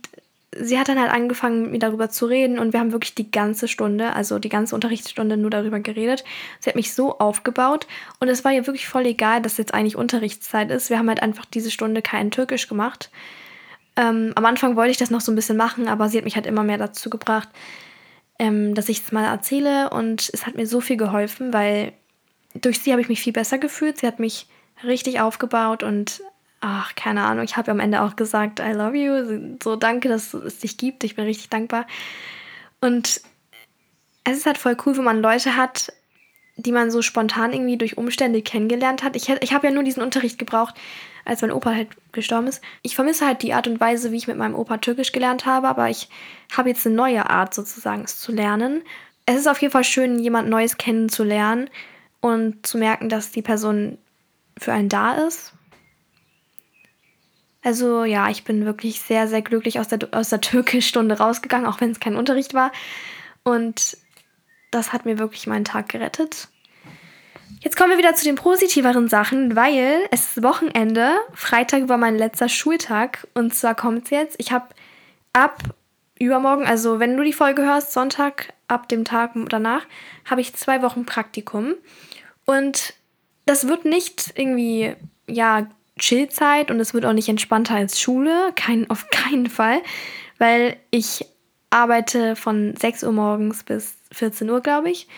sie 0.61 0.79
hat 0.79 0.89
dann 0.89 1.01
halt 1.01 1.11
angefangen, 1.11 1.63
mit 1.63 1.71
mir 1.73 1.79
darüber 1.79 2.11
zu 2.11 2.27
reden 2.27 2.59
und 2.59 2.73
wir 2.73 2.81
haben 2.81 2.93
wirklich 2.93 3.15
die 3.15 3.31
ganze 3.31 3.69
Stunde, 3.69 4.13
also 4.15 4.39
die 4.39 4.49
ganze 4.49 4.75
Unterrichtsstunde 4.75 5.37
nur 5.37 5.51
darüber 5.51 5.81
geredet. 5.81 6.25
Sie 6.61 6.69
hat 6.69 6.77
mich 6.77 6.95
so 6.95 7.19
aufgebaut 7.19 7.87
und 8.21 8.29
es 8.29 8.45
war 8.45 8.53
ihr 8.53 8.67
wirklich 8.67 8.89
voll 8.89 9.07
egal, 9.07 9.43
dass 9.43 9.57
jetzt 9.57 9.75
eigentlich 9.75 9.97
Unterrichtszeit 9.97 10.71
ist. 10.71 10.91
Wir 10.91 10.99
haben 10.99 11.09
halt 11.09 11.23
einfach 11.23 11.45
diese 11.45 11.71
Stunde 11.71 12.03
kein 12.03 12.31
Türkisch 12.31 12.69
gemacht. 12.69 13.11
Ähm, 13.97 14.33
am 14.35 14.45
Anfang 14.45 14.77
wollte 14.77 14.91
ich 14.91 14.99
das 14.99 15.11
noch 15.11 15.21
so 15.21 15.33
ein 15.33 15.37
bisschen 15.37 15.57
machen, 15.57 15.89
aber 15.89 16.09
sie 16.09 16.19
hat 16.19 16.25
mich 16.25 16.37
halt 16.37 16.47
immer 16.47 16.63
mehr 16.63 16.79
dazu 16.79 17.11
gebracht, 17.11 17.49
ähm, 18.39 18.75
dass 18.75 18.89
ich 18.89 19.01
es 19.01 19.13
mal 19.13 19.25
erzähle 19.25 19.91
und 19.91 20.31
es 20.33 20.47
hat 20.47 20.57
mir 20.57 20.67
so 20.67 20.81
viel 20.81 20.97
geholfen, 20.97 21.53
weil 21.53 21.93
durch 22.55 22.81
sie 22.81 22.93
habe 22.93 23.01
ich 23.01 23.09
mich 23.09 23.21
viel 23.21 23.33
besser 23.33 23.59
gefühlt. 23.59 23.99
Sie 23.99 24.07
hat 24.07 24.19
mich 24.19 24.47
richtig 24.85 25.21
aufgebaut 25.21 25.83
und 25.83 26.23
ach, 26.61 26.95
keine 26.95 27.25
Ahnung, 27.25 27.45
ich 27.45 27.57
habe 27.57 27.71
am 27.71 27.81
Ende 27.81 28.03
auch 28.03 28.17
gesagt, 28.17 28.61
I 28.61 28.73
love 28.73 28.97
you. 28.97 29.57
So 29.63 29.77
danke, 29.77 30.09
dass 30.09 30.35
es 30.35 30.59
dich 30.61 30.77
gibt. 30.77 31.05
Ich 31.05 31.15
bin 31.15 31.25
richtig 31.25 31.49
dankbar. 31.49 31.87
Und 32.81 33.21
es 34.25 34.39
ist 34.39 34.47
halt 34.47 34.59
voll 34.59 34.77
cool, 34.85 34.97
wenn 34.97 35.05
man 35.05 35.23
Leute 35.23 35.57
hat, 35.57 35.93
die 36.57 36.73
man 36.73 36.91
so 36.91 37.03
spontan 37.03 37.53
irgendwie 37.53 37.77
durch 37.77 37.99
Umstände 37.99 38.43
kennengelernt 38.43 39.03
hat. 39.03 39.15
Ich, 39.15 39.29
ich 39.29 39.53
habe 39.53 39.67
ja 39.67 39.73
nur 39.73 39.83
diesen 39.83 40.03
Unterricht 40.03 40.39
gebraucht, 40.39 40.75
als 41.25 41.43
mein 41.43 41.53
Opa 41.53 41.75
halt 41.75 41.89
gestorben 42.13 42.47
ist. 42.47 42.63
Ich 42.83 42.95
vermisse 42.95 43.27
halt 43.27 43.43
die 43.43 43.53
Art 43.53 43.69
und 43.69 43.79
Weise, 43.79 44.11
wie 44.11 44.17
ich 44.17 44.29
mit 44.29 44.39
meinem 44.39 44.55
Opa 44.55 44.79
Türkisch 44.79 45.13
gelernt 45.13 45.45
habe, 45.45 45.69
aber 45.69 45.91
ich 45.91 46.09
habe 46.57 46.71
jetzt 46.71 46.87
eine 46.87 46.95
neue 46.95 47.29
Art 47.29 47.53
sozusagen, 47.53 48.05
es 48.05 48.19
zu 48.19 48.33
lernen. 48.33 48.83
Es 49.27 49.37
ist 49.37 49.49
auf 49.49 49.61
jeden 49.61 49.73
Fall 49.73 49.85
schön, 49.85 50.19
jemand 50.19 50.49
Neues 50.49 50.79
kennenzulernen 50.79 51.69
und 52.21 52.67
zu 52.67 52.79
merken, 52.79 53.09
dass 53.09 53.33
die 53.33 53.43
Person 53.43 53.99
für 54.57 54.73
einen 54.73 54.89
da 54.89 55.15
ist 55.15 55.56
also 57.67 58.05
ja, 58.05 58.31
ich 58.31 58.45
bin 58.45 58.65
wirklich 58.65 59.01
sehr, 59.01 59.27
sehr 59.27 59.43
glücklich 59.43 59.81
aus 59.81 59.89
der, 59.89 59.99
aus 60.13 60.29
der 60.29 60.41
Türkischstunde 60.41 61.19
rausgegangen, 61.19 61.67
auch 61.67 61.81
wenn 61.81 61.91
es 61.91 61.99
kein 61.99 62.15
Unterricht 62.15 62.55
war. 62.55 62.71
Und 63.43 63.99
das 64.71 64.93
hat 64.93 65.05
mir 65.05 65.19
wirklich 65.19 65.49
meinen 65.49 65.65
Tag 65.65 65.89
gerettet. 65.89 66.49
Jetzt 67.61 67.77
kommen 67.77 67.91
wir 67.91 67.99
wieder 67.99 68.15
zu 68.15 68.25
den 68.25 68.37
positiveren 68.37 69.09
Sachen, 69.09 69.57
weil 69.57 70.07
es 70.13 70.29
ist 70.37 70.43
Wochenende. 70.45 71.17
Freitag 71.35 71.89
war 71.89 71.99
mein 71.99 72.17
letzter 72.17 72.49
Schultag. 72.49 73.27
Und 73.35 73.53
zwar 73.53 73.75
kommt 73.75 74.05
es 74.05 74.11
jetzt. 74.11 74.37
Ich 74.39 74.53
habe 74.53 74.67
ab 75.33 75.59
übermorgen, 76.21 76.67
also 76.67 77.01
wenn 77.01 77.17
du 77.17 77.25
die 77.25 77.33
Folge 77.33 77.63
hörst, 77.63 77.93
Sonntag, 77.93 78.53
ab 78.69 78.89
dem 78.89 79.05
Tag 79.05 79.33
danach, 79.49 79.87
habe 80.25 80.41
ich 80.41 80.55
zwei 80.55 80.83
Wochen 80.83 81.05
Praktikum. 81.05 81.75
Und 82.45 82.95
das 83.45 83.67
wird 83.67 83.85
nicht 83.85 84.35
irgendwie, 84.37 84.95
ja, 85.27 85.67
Chillzeit 85.99 86.71
und 86.71 86.79
es 86.81 86.95
wird 86.95 87.07
auch 87.07 87.13
nicht 87.13 87.29
entspannter 87.29 87.75
als 87.75 88.01
Schule. 88.01 88.53
Kein, 88.55 88.89
auf 88.91 89.09
keinen 89.11 89.49
Fall. 89.49 89.83
Weil 90.39 90.77
ich 90.91 91.25
arbeite 91.71 92.37
von 92.37 92.75
6 92.77 93.05
Uhr 93.05 93.13
morgens 93.13 93.65
bis 93.65 93.97
14 94.13 94.49
Uhr, 94.51 94.61
glaube 94.61 94.91
ich. 94.91 95.09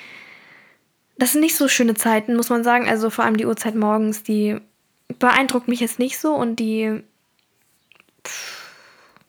Das 1.17 1.33
sind 1.33 1.41
nicht 1.41 1.57
so 1.57 1.67
schöne 1.69 1.95
Zeiten, 1.95 2.37
muss 2.37 2.51
man 2.51 2.63
sagen. 2.63 2.89
Also 2.89 3.11
vor 3.11 3.25
allem 3.25 3.37
die 3.37 3.47
Uhrzeit 3.47 3.75
morgens, 3.75 4.23
die 4.23 4.61
beeindruckt 5.19 5.69
mich 5.69 5.81
jetzt 5.81 5.99
nicht 5.99 6.19
so 6.19 6.35
und 6.35 6.57
die. 6.57 7.03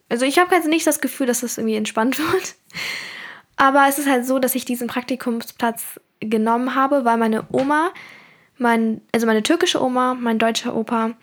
Also 0.08 0.26
ich 0.26 0.40
habe 0.40 0.56
jetzt 0.56 0.68
nicht 0.68 0.86
das 0.86 1.02
Gefühl, 1.02 1.28
dass 1.28 1.42
das 1.42 1.58
irgendwie 1.58 1.76
entspannt 1.76 2.20
wird. 2.32 2.56
Aber 3.56 3.88
es 3.90 3.98
ist 4.00 4.08
halt 4.08 4.26
so, 4.26 4.40
dass 4.40 4.56
ich 4.56 4.66
diesen 4.66 4.88
Praktikumsplatz 4.88 6.00
genommen 6.20 6.76
habe, 6.76 7.06
weil 7.06 7.18
meine 7.18 7.46
Oma, 7.52 7.92
mein, 8.58 9.02
also 9.12 9.26
meine 9.26 9.44
türkische 9.44 9.82
Oma, 9.82 10.14
mein 10.14 10.40
deutscher 10.40 10.76
Opa 10.76 11.16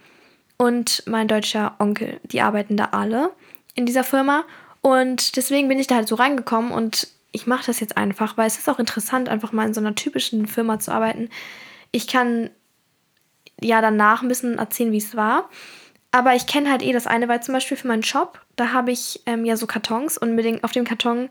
und 0.56 1.02
mein 1.06 1.28
deutscher 1.28 1.74
Onkel. 1.78 2.20
Die 2.24 2.40
arbeiten 2.40 2.76
da 2.76 2.86
alle 2.92 3.30
in 3.74 3.86
dieser 3.86 4.04
Firma. 4.04 4.44
Und 4.80 5.36
deswegen 5.36 5.68
bin 5.68 5.78
ich 5.78 5.86
da 5.86 5.96
halt 5.96 6.08
so 6.08 6.14
reingekommen 6.14 6.70
und 6.70 7.08
ich 7.32 7.46
mache 7.46 7.66
das 7.66 7.80
jetzt 7.80 7.96
einfach, 7.96 8.36
weil 8.36 8.46
es 8.46 8.56
ist 8.56 8.68
auch 8.68 8.78
interessant, 8.78 9.28
einfach 9.28 9.52
mal 9.52 9.66
in 9.66 9.74
so 9.74 9.80
einer 9.80 9.94
typischen 9.94 10.46
Firma 10.46 10.78
zu 10.78 10.92
arbeiten. 10.92 11.28
Ich 11.90 12.06
kann 12.06 12.50
ja 13.60 13.80
danach 13.80 14.22
ein 14.22 14.28
bisschen 14.28 14.58
erzählen, 14.58 14.92
wie 14.92 14.98
es 14.98 15.16
war. 15.16 15.50
Aber 16.12 16.34
ich 16.34 16.46
kenne 16.46 16.70
halt 16.70 16.82
eh 16.82 16.92
das 16.92 17.06
eine, 17.06 17.28
weil 17.28 17.42
zum 17.42 17.52
Beispiel 17.52 17.76
für 17.76 17.88
meinen 17.88 18.04
Shop, 18.04 18.40
da 18.54 18.72
habe 18.72 18.92
ich 18.92 19.20
ähm, 19.26 19.44
ja 19.44 19.56
so 19.56 19.66
Kartons 19.66 20.16
und 20.16 20.34
mit 20.34 20.44
den, 20.44 20.64
auf 20.64 20.72
dem 20.72 20.84
Karton 20.84 21.28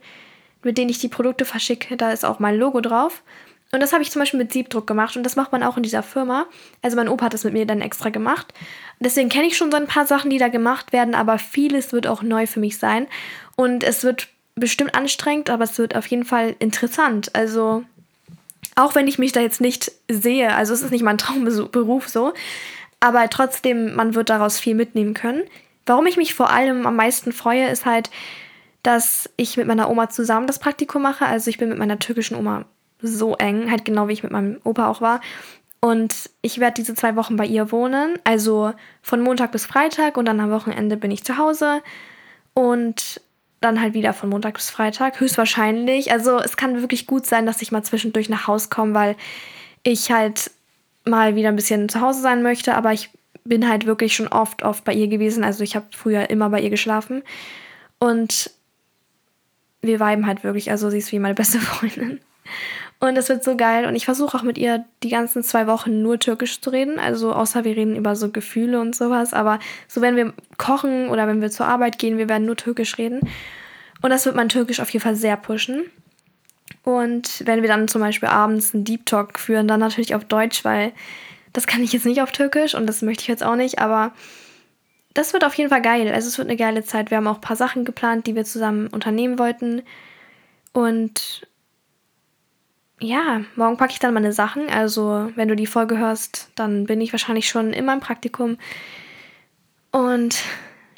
mit 0.65 0.79
denen 0.79 0.89
ich 0.89 0.97
die 0.97 1.07
Produkte 1.07 1.45
verschicke, 1.45 1.95
da 1.95 2.11
ist 2.11 2.25
auch 2.25 2.39
mein 2.39 2.57
Logo 2.57 2.81
drauf. 2.81 3.23
Und 3.75 3.81
das 3.81 3.91
habe 3.91 4.01
ich 4.01 4.09
zum 4.09 4.21
Beispiel 4.21 4.39
mit 4.39 4.53
Siebdruck 4.53 4.87
gemacht 4.87 5.17
und 5.17 5.23
das 5.23 5.35
macht 5.35 5.51
man 5.51 5.61
auch 5.61 5.75
in 5.75 5.83
dieser 5.83 6.01
Firma. 6.01 6.45
Also 6.81 6.95
mein 6.95 7.09
Opa 7.09 7.25
hat 7.25 7.33
das 7.33 7.43
mit 7.43 7.51
mir 7.51 7.65
dann 7.65 7.81
extra 7.81 8.09
gemacht. 8.09 8.53
Deswegen 9.01 9.27
kenne 9.27 9.47
ich 9.47 9.57
schon 9.57 9.69
so 9.69 9.75
ein 9.75 9.85
paar 9.85 10.05
Sachen, 10.05 10.29
die 10.29 10.37
da 10.37 10.47
gemacht 10.47 10.93
werden, 10.93 11.13
aber 11.13 11.37
vieles 11.37 11.91
wird 11.91 12.07
auch 12.07 12.21
neu 12.21 12.47
für 12.47 12.61
mich 12.61 12.77
sein. 12.77 13.05
Und 13.57 13.83
es 13.83 14.05
wird 14.05 14.29
bestimmt 14.55 14.95
anstrengend, 14.95 15.49
aber 15.49 15.65
es 15.65 15.77
wird 15.77 15.93
auf 15.93 16.07
jeden 16.07 16.23
Fall 16.23 16.55
interessant. 16.59 17.35
Also 17.35 17.83
auch 18.75 18.95
wenn 18.95 19.09
ich 19.09 19.19
mich 19.19 19.33
da 19.33 19.41
jetzt 19.41 19.59
nicht 19.59 19.91
sehe, 20.09 20.55
also 20.55 20.73
es 20.73 20.81
ist 20.81 20.91
nicht 20.91 21.03
mein 21.03 21.17
Traumberuf 21.19 22.07
so, 22.07 22.33
aber 23.01 23.29
trotzdem, 23.29 23.93
man 23.95 24.15
wird 24.15 24.29
daraus 24.29 24.57
viel 24.57 24.73
mitnehmen 24.73 25.13
können. 25.13 25.43
Warum 25.85 26.07
ich 26.07 26.15
mich 26.15 26.33
vor 26.33 26.49
allem 26.49 26.87
am 26.87 26.95
meisten 26.95 27.33
freue, 27.33 27.67
ist 27.67 27.85
halt, 27.85 28.09
dass 28.83 29.29
ich 29.35 29.57
mit 29.57 29.67
meiner 29.67 29.89
Oma 29.89 30.09
zusammen 30.09 30.47
das 30.47 30.59
Praktikum 30.59 31.01
mache. 31.01 31.25
Also 31.25 31.49
ich 31.49 31.57
bin 31.57 31.67
mit 31.67 31.77
meiner 31.77 31.99
türkischen 31.99 32.37
Oma 32.37 32.65
so 33.05 33.35
eng, 33.35 33.69
halt 33.71 33.85
genau 33.85 34.07
wie 34.07 34.13
ich 34.13 34.23
mit 34.23 34.31
meinem 34.31 34.59
Opa 34.63 34.87
auch 34.87 35.01
war. 35.01 35.21
Und 35.79 36.29
ich 36.41 36.59
werde 36.59 36.75
diese 36.75 36.95
zwei 36.95 37.15
Wochen 37.15 37.35
bei 37.35 37.45
ihr 37.45 37.71
wohnen, 37.71 38.17
also 38.23 38.73
von 39.01 39.21
Montag 39.21 39.51
bis 39.51 39.65
Freitag 39.65 40.17
und 40.17 40.25
dann 40.25 40.39
am 40.39 40.49
Wochenende 40.49 40.97
bin 40.97 41.11
ich 41.11 41.23
zu 41.23 41.37
Hause 41.37 41.81
und 42.53 43.21
dann 43.61 43.81
halt 43.81 43.93
wieder 43.93 44.13
von 44.13 44.29
Montag 44.29 44.55
bis 44.55 44.69
Freitag, 44.69 45.19
höchstwahrscheinlich. 45.19 46.11
Also 46.11 46.39
es 46.39 46.57
kann 46.57 46.81
wirklich 46.81 47.07
gut 47.07 47.25
sein, 47.25 47.45
dass 47.45 47.61
ich 47.61 47.71
mal 47.71 47.83
zwischendurch 47.83 48.29
nach 48.29 48.47
Hause 48.47 48.69
komme, 48.69 48.93
weil 48.93 49.15
ich 49.83 50.11
halt 50.11 50.51
mal 51.03 51.35
wieder 51.35 51.49
ein 51.49 51.55
bisschen 51.55 51.87
zu 51.87 52.01
Hause 52.01 52.21
sein 52.21 52.41
möchte, 52.41 52.75
aber 52.75 52.91
ich 52.93 53.11
bin 53.43 53.69
halt 53.69 53.85
wirklich 53.85 54.15
schon 54.15 54.27
oft, 54.27 54.63
oft 54.63 54.83
bei 54.83 54.93
ihr 54.93 55.07
gewesen. 55.07 55.43
Also 55.43 55.63
ich 55.63 55.75
habe 55.75 55.85
früher 55.95 56.29
immer 56.29 56.49
bei 56.49 56.61
ihr 56.61 56.71
geschlafen 56.71 57.23
und 57.99 58.49
wir 59.81 59.99
weiben 59.99 60.25
halt 60.25 60.43
wirklich. 60.43 60.71
Also 60.71 60.89
sie 60.89 60.97
ist 60.97 61.11
wie 61.11 61.19
meine 61.19 61.35
beste 61.35 61.59
Freundin. 61.61 62.19
Und 62.99 63.17
es 63.17 63.29
wird 63.29 63.43
so 63.43 63.55
geil. 63.57 63.85
Und 63.85 63.95
ich 63.95 64.05
versuche 64.05 64.37
auch 64.37 64.43
mit 64.43 64.57
ihr 64.57 64.85
die 65.03 65.09
ganzen 65.09 65.43
zwei 65.43 65.67
Wochen 65.67 66.01
nur 66.01 66.19
Türkisch 66.19 66.61
zu 66.61 66.69
reden. 66.69 66.97
Also 66.99 67.33
außer 67.33 67.63
wir 67.63 67.75
reden 67.75 67.95
über 67.95 68.15
so 68.15 68.29
Gefühle 68.31 68.79
und 68.79 68.95
sowas. 68.95 69.33
Aber 69.33 69.59
so 69.87 70.01
wenn 70.01 70.15
wir 70.15 70.33
kochen 70.57 71.09
oder 71.09 71.27
wenn 71.27 71.41
wir 71.41 71.51
zur 71.51 71.67
Arbeit 71.67 71.99
gehen, 71.99 72.17
wir 72.17 72.29
werden 72.29 72.45
nur 72.45 72.55
Türkisch 72.55 72.97
reden. 72.97 73.19
Und 74.01 74.09
das 74.09 74.25
wird 74.25 74.35
mein 74.35 74.49
Türkisch 74.49 74.79
auf 74.79 74.89
jeden 74.89 75.03
Fall 75.03 75.15
sehr 75.15 75.37
pushen. 75.37 75.83
Und 76.83 77.43
wenn 77.45 77.61
wir 77.61 77.69
dann 77.69 77.87
zum 77.87 78.01
Beispiel 78.01 78.29
abends 78.29 78.73
einen 78.73 78.85
Deep 78.85 79.05
Talk 79.05 79.39
führen, 79.39 79.67
dann 79.67 79.79
natürlich 79.79 80.15
auf 80.15 80.23
Deutsch, 80.23 80.63
weil 80.63 80.91
das 81.51 81.67
kann 81.67 81.83
ich 81.83 81.93
jetzt 81.93 82.05
nicht 82.05 82.21
auf 82.21 82.31
Türkisch 82.31 82.75
und 82.75 82.85
das 82.85 83.01
möchte 83.01 83.21
ich 83.21 83.27
jetzt 83.27 83.43
auch 83.43 83.55
nicht. 83.55 83.79
Aber 83.79 84.13
das 85.13 85.33
wird 85.33 85.45
auf 85.45 85.53
jeden 85.55 85.69
Fall 85.69 85.81
geil. 85.81 86.11
Also 86.13 86.27
es 86.27 86.37
wird 86.37 86.47
eine 86.47 86.57
geile 86.57 86.83
Zeit. 86.83 87.09
Wir 87.09 87.17
haben 87.17 87.27
auch 87.27 87.35
ein 87.35 87.41
paar 87.41 87.55
Sachen 87.55 87.85
geplant, 87.85 88.27
die 88.27 88.35
wir 88.35 88.45
zusammen 88.45 88.87
unternehmen 88.87 89.39
wollten. 89.39 89.81
Und 90.73 91.47
ja, 92.99 93.41
morgen 93.55 93.77
packe 93.77 93.93
ich 93.93 93.99
dann 93.99 94.13
meine 94.13 94.33
Sachen. 94.33 94.69
Also, 94.69 95.31
wenn 95.35 95.47
du 95.47 95.55
die 95.55 95.67
Folge 95.67 95.97
hörst, 95.97 96.49
dann 96.55 96.85
bin 96.85 97.01
ich 97.01 97.11
wahrscheinlich 97.11 97.49
schon 97.49 97.73
in 97.73 97.85
meinem 97.85 97.99
Praktikum. 97.99 98.57
Und 99.91 100.37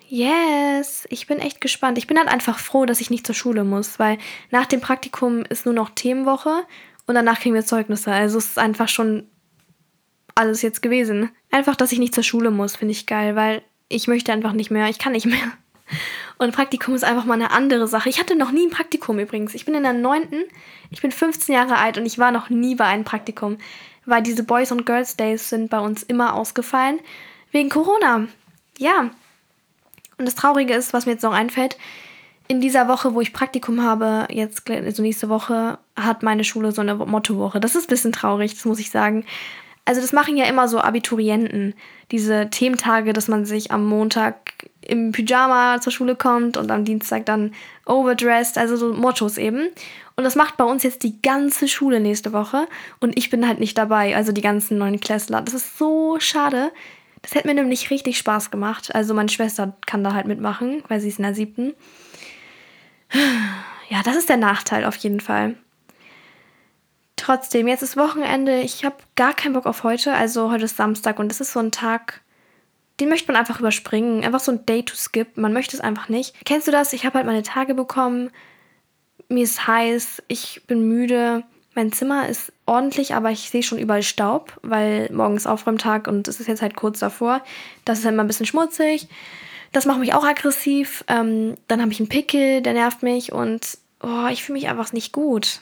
yes, 0.08 1.08
ich 1.10 1.28
bin 1.28 1.40
echt 1.40 1.60
gespannt. 1.60 1.98
Ich 1.98 2.08
bin 2.08 2.18
halt 2.18 2.30
einfach 2.30 2.60
froh, 2.60 2.86
dass 2.86 3.02
ich 3.02 3.10
nicht 3.10 3.26
zur 3.26 3.36
Schule 3.36 3.64
muss, 3.64 4.00
weil 4.00 4.18
nach 4.52 4.66
dem 4.66 4.82
Praktikum 4.82 5.44
ist 5.50 5.66
nur 5.66 5.74
noch 5.74 5.90
Themenwoche 5.90 6.66
und 7.08 7.16
danach 7.16 7.40
kriegen 7.40 7.56
wir 7.56 7.66
Zeugnisse. 7.66 8.12
Also, 8.12 8.38
es 8.38 8.48
ist 8.48 8.60
einfach 8.60 8.90
schon 8.90 9.28
alles 10.36 10.62
jetzt 10.62 10.82
gewesen. 10.84 11.32
Einfach, 11.50 11.76
dass 11.76 11.92
ich 11.92 12.00
nicht 12.00 12.14
zur 12.14 12.24
Schule 12.24 12.52
muss, 12.52 12.76
finde 12.76 12.92
ich 12.92 13.08
geil, 13.08 13.36
weil 13.36 13.64
ich 13.90 14.08
möchte 14.08 14.32
einfach 14.32 14.54
nicht 14.54 14.70
mehr. 14.70 14.88
Ich 14.90 15.00
kann 15.00 15.14
nicht 15.14 15.26
mehr. 15.26 15.52
Und 16.38 16.54
Praktikum 16.56 16.94
ist 16.94 17.04
einfach 17.04 17.26
mal 17.26 17.34
eine 17.34 17.52
andere 17.52 17.88
Sache. 17.88 18.10
Ich 18.10 18.20
hatte 18.20 18.36
noch 18.36 18.52
nie 18.52 18.68
ein 18.68 18.72
Praktikum 18.72 19.18
übrigens. 19.20 19.56
Ich 19.56 19.66
bin 19.66 19.74
in 19.74 19.84
der 19.84 19.94
neunten, 19.94 20.44
ich 20.92 21.02
bin 21.02 21.12
15 21.12 21.56
Jahre 21.56 21.78
alt 21.78 21.98
und 21.98 22.06
ich 22.06 22.20
war 22.20 22.32
noch 22.32 22.50
nie 22.50 22.76
bei 22.76 22.86
einem 22.86 23.04
Praktikum, 23.04 23.58
weil 24.06 24.22
diese 24.22 24.44
Boys 24.44 24.72
und 24.72 24.86
Girls 24.86 25.18
Days 25.18 25.50
sind 25.50 25.70
bei 25.70 25.80
uns 25.80 26.04
immer 26.04 26.36
ausgefallen 26.36 27.00
wegen 27.52 27.70
Corona. 27.70 28.28
Ja. 28.78 29.10
Und 30.20 30.26
das 30.26 30.36
Traurige 30.36 30.74
ist, 30.74 30.94
was 30.94 31.06
mir 31.06 31.14
jetzt 31.14 31.24
noch 31.24 31.34
einfällt, 31.34 31.78
in 32.48 32.62
dieser 32.62 32.88
Woche, 32.88 33.14
wo 33.14 33.22
ich 33.22 33.34
Praktikum 33.34 33.84
habe, 33.84 34.28
jetzt 34.30 34.70
also 34.70 35.02
nächste 35.02 35.30
Woche, 35.30 35.78
hat 35.96 36.24
meine 36.24 36.44
Schule 36.44 36.72
so 36.72 36.82
eine 36.82 36.96
Mottowoche. 36.96 37.60
Das 37.60 37.76
ist 37.76 37.86
ein 37.86 37.90
bisschen 37.90 38.14
traurig, 38.14 38.54
das 38.54 38.66
muss 38.66 38.80
ich 38.80 38.90
sagen. 38.90 39.26
Also 39.86 40.02
das 40.02 40.14
machen 40.14 40.38
ja 40.38 40.46
immer 40.46 40.68
so 40.68 40.80
Abiturienten, 40.80 41.74
diese 42.12 42.50
Thementage, 42.50 43.14
dass 43.14 43.28
man 43.28 43.46
sich 43.46 43.72
am 43.72 43.86
Montag 43.86 44.54
im 44.88 45.12
Pyjama 45.12 45.80
zur 45.82 45.92
Schule 45.92 46.16
kommt 46.16 46.58
und 46.58 46.72
am 46.72 46.86
Dienstag 46.86 47.26
dann 47.26 47.54
overdressed, 47.86 48.58
also 48.58 48.76
so 48.76 48.94
Mottos 48.94 49.38
eben. 49.38 49.70
Und 50.16 50.24
das 50.24 50.36
macht 50.36 50.58
bei 50.58 50.64
uns 50.64 50.84
jetzt 50.84 51.04
die 51.04 51.22
ganze 51.22 51.68
Schule 51.68 52.00
nächste 52.00 52.34
Woche 52.34 52.68
und 53.00 53.18
ich 53.18 53.30
bin 53.30 53.48
halt 53.48 53.60
nicht 53.60 53.78
dabei, 53.78 54.16
also 54.16 54.32
die 54.32 54.42
ganzen 54.42 54.78
neuen 54.78 55.00
Klässler. 55.00 55.42
Das 55.42 55.54
ist 55.54 55.78
so 55.78 56.18
schade. 56.20 56.72
Das 57.22 57.36
hätte 57.36 57.48
mir 57.48 57.54
nämlich 57.54 57.92
richtig 57.92 58.18
Spaß 58.18 58.52
gemacht. 58.52 58.96
Also 58.96 59.14
meine 59.14 59.30
Schwester 59.30 59.76
kann 59.86 60.04
da 60.04 60.14
halt 60.14 60.28
mitmachen, 60.28 60.84
weil 60.88 61.00
sie 61.00 61.10
ist 61.10 61.20
in 61.20 61.24
der 61.24 61.36
siebten. 61.36 61.74
Ja, 63.90 64.02
das 64.04 64.16
ist 64.16 64.30
der 64.30 64.38
Nachteil 64.38 64.86
auf 64.86 64.96
jeden 64.98 65.20
Fall. 65.20 65.56
Trotzdem, 67.16 67.68
jetzt 67.68 67.84
ist 67.84 67.98
Wochenende. 67.98 68.60
Ich 68.60 68.86
habe 68.86 68.96
gar 69.16 69.34
keinen 69.34 69.54
Bock 69.54 69.66
auf 69.66 69.84
heute. 69.84 70.14
Also 70.14 70.52
heute 70.52 70.66
ist 70.66 70.78
Samstag 70.78 71.20
und 71.20 71.30
das 71.30 71.42
ist 71.42 71.52
so 71.52 71.60
ein 71.60 71.72
Tag, 71.72 72.22
den 73.00 73.10
möchte 73.10 73.32
man 73.32 73.40
einfach 73.40 73.60
überspringen. 73.60 74.24
Einfach 74.24 74.40
so 74.40 74.52
ein 74.52 74.66
Day 74.66 74.84
to 74.84 74.96
skip. 74.96 75.38
Man 75.38 75.54
möchte 75.54 75.76
es 75.76 75.82
einfach 75.82 76.10
nicht. 76.10 76.34
Kennst 76.46 76.68
du 76.68 76.72
das? 76.72 76.94
Ich 76.94 77.06
habe 77.06 77.16
halt 77.16 77.28
meine 77.28 77.44
Tage 77.44 77.74
bekommen. 77.74 78.32
Mir 79.30 79.44
ist 79.44 79.68
heiß. 79.68 80.24
Ich 80.28 80.64
bin 80.68 80.88
müde. 80.88 81.44
Mein 81.76 81.92
Zimmer 81.92 82.28
ist 82.28 82.52
ordentlich, 82.66 83.14
aber 83.14 83.30
ich 83.30 83.52
sehe 83.52 83.62
schon 83.62 83.78
überall 83.78 84.02
Staub, 84.02 84.60
weil 84.64 85.12
morgen 85.12 85.38
ist 85.38 85.46
Aufräumtag 85.46 86.08
und 86.08 86.28
es 86.28 86.40
ist 86.40 86.48
jetzt 86.48 86.64
halt 86.64 86.76
kurz 86.76 86.98
davor. 86.98 87.44
Das 87.86 88.00
ist 88.00 88.06
halt 88.06 88.14
immer 88.14 88.24
ein 88.24 88.28
bisschen 88.28 88.48
schmutzig. 88.48 89.08
Das 89.74 89.86
macht 89.86 90.00
mich 90.00 90.16
auch 90.16 90.24
aggressiv. 90.24 91.04
Ähm, 91.08 91.56
dann 91.68 91.82
habe 91.82 91.92
ich 91.92 92.00
einen 92.00 92.10
Pickel, 92.10 92.64
der 92.64 92.74
nervt 92.74 93.04
mich 93.04 93.32
und 93.32 93.78
oh, 94.02 94.26
ich 94.32 94.44
fühle 94.44 94.58
mich 94.58 94.70
einfach 94.70 94.92
nicht 94.92 95.12
gut. 95.12 95.62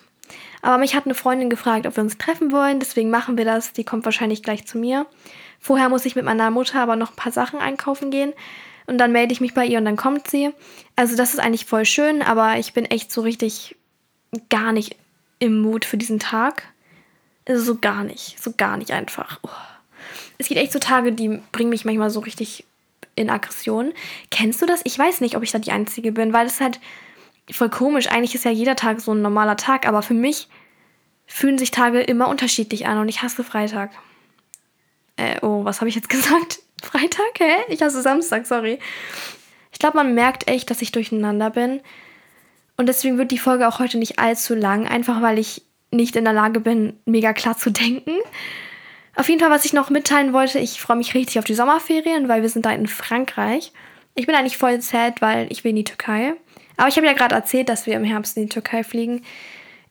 Aber 0.61 0.77
mich 0.77 0.95
hat 0.95 1.05
eine 1.05 1.15
Freundin 1.15 1.49
gefragt, 1.49 1.85
ob 1.85 1.97
wir 1.97 2.03
uns 2.03 2.17
treffen 2.17 2.51
wollen, 2.51 2.79
deswegen 2.79 3.09
machen 3.09 3.37
wir 3.37 3.45
das. 3.45 3.73
Die 3.73 3.83
kommt 3.83 4.05
wahrscheinlich 4.05 4.41
gleich 4.41 4.65
zu 4.65 4.77
mir. 4.77 5.05
Vorher 5.59 5.89
muss 5.89 6.05
ich 6.05 6.15
mit 6.15 6.25
meiner 6.25 6.51
Mutter 6.51 6.81
aber 6.81 6.95
noch 6.95 7.11
ein 7.11 7.15
paar 7.15 7.31
Sachen 7.31 7.59
einkaufen 7.59 8.11
gehen. 8.11 8.33
Und 8.87 8.97
dann 8.99 9.11
melde 9.11 9.33
ich 9.33 9.41
mich 9.41 9.53
bei 9.53 9.65
ihr 9.65 9.79
und 9.79 9.85
dann 9.85 9.95
kommt 9.95 10.27
sie. 10.27 10.51
Also 10.95 11.15
das 11.15 11.33
ist 11.33 11.39
eigentlich 11.39 11.65
voll 11.65 11.85
schön, 11.85 12.21
aber 12.21 12.57
ich 12.57 12.73
bin 12.73 12.85
echt 12.85 13.11
so 13.11 13.21
richtig 13.21 13.75
gar 14.49 14.71
nicht 14.71 14.95
im 15.39 15.59
Mut 15.59 15.85
für 15.85 15.97
diesen 15.97 16.19
Tag. 16.19 16.63
Also 17.47 17.63
so 17.63 17.79
gar 17.79 18.03
nicht. 18.03 18.41
So 18.41 18.53
gar 18.55 18.77
nicht 18.77 18.91
einfach. 18.91 19.39
Oh. 19.43 19.49
Es 20.37 20.47
gibt 20.47 20.59
echt 20.59 20.71
so 20.71 20.79
Tage, 20.79 21.11
die 21.11 21.39
bringen 21.51 21.69
mich 21.69 21.85
manchmal 21.85 22.09
so 22.09 22.19
richtig 22.19 22.65
in 23.15 23.29
Aggression. 23.29 23.93
Kennst 24.29 24.61
du 24.61 24.65
das? 24.65 24.81
Ich 24.83 24.97
weiß 24.97 25.21
nicht, 25.21 25.35
ob 25.35 25.43
ich 25.43 25.51
da 25.51 25.59
die 25.59 25.71
Einzige 25.71 26.11
bin, 26.11 26.33
weil 26.33 26.47
es 26.47 26.59
halt 26.59 26.79
voll 27.51 27.69
komisch. 27.69 28.07
Eigentlich 28.07 28.35
ist 28.35 28.45
ja 28.45 28.51
jeder 28.51 28.75
Tag 28.75 29.01
so 29.01 29.13
ein 29.13 29.21
normaler 29.21 29.57
Tag, 29.57 29.87
aber 29.87 30.01
für 30.01 30.13
mich 30.13 30.47
fühlen 31.25 31.57
sich 31.57 31.71
Tage 31.71 32.01
immer 32.01 32.27
unterschiedlich 32.27 32.85
an 32.87 32.99
und 32.99 33.09
ich 33.09 33.21
hasse 33.21 33.43
Freitag. 33.43 33.91
Äh, 35.17 35.39
oh, 35.41 35.63
was 35.65 35.81
habe 35.81 35.89
ich 35.89 35.95
jetzt 35.95 36.09
gesagt? 36.09 36.59
Freitag? 36.81 37.39
Hä? 37.39 37.55
Ich 37.69 37.81
hasse 37.81 38.01
Samstag, 38.01 38.45
sorry. 38.45 38.79
Ich 39.71 39.79
glaube, 39.79 39.97
man 39.97 40.13
merkt 40.13 40.47
echt, 40.47 40.69
dass 40.69 40.81
ich 40.81 40.91
durcheinander 40.91 41.49
bin. 41.49 41.81
Und 42.77 42.87
deswegen 42.87 43.17
wird 43.17 43.31
die 43.31 43.37
Folge 43.37 43.67
auch 43.67 43.79
heute 43.79 43.97
nicht 43.97 44.19
allzu 44.19 44.53
lang, 44.53 44.87
einfach 44.87 45.21
weil 45.21 45.39
ich 45.39 45.63
nicht 45.91 46.15
in 46.15 46.25
der 46.25 46.33
Lage 46.33 46.59
bin, 46.59 46.99
mega 47.05 47.33
klar 47.33 47.57
zu 47.57 47.69
denken. 47.69 48.11
Auf 49.15 49.29
jeden 49.29 49.39
Fall, 49.39 49.49
was 49.49 49.63
ich 49.65 49.73
noch 49.73 49.89
mitteilen 49.89 50.33
wollte, 50.33 50.59
ich 50.59 50.81
freue 50.81 50.97
mich 50.97 51.13
richtig 51.13 51.39
auf 51.39 51.45
die 51.45 51.55
Sommerferien, 51.55 52.27
weil 52.27 52.41
wir 52.41 52.49
sind 52.49 52.65
da 52.65 52.71
in 52.71 52.87
Frankreich. 52.87 53.71
Ich 54.13 54.25
bin 54.25 54.35
eigentlich 54.35 54.57
voll 54.57 54.81
sad, 54.81 55.21
weil 55.21 55.49
ich 55.51 55.63
will 55.63 55.69
in 55.69 55.77
die 55.77 55.83
Türkei. 55.85 56.33
Aber 56.77 56.89
ich 56.89 56.97
habe 56.97 57.07
ja 57.07 57.13
gerade 57.13 57.35
erzählt, 57.35 57.69
dass 57.69 57.85
wir 57.85 57.95
im 57.95 58.03
Herbst 58.03 58.35
in 58.35 58.43
die 58.43 58.49
Türkei 58.49 58.83
fliegen. 58.83 59.23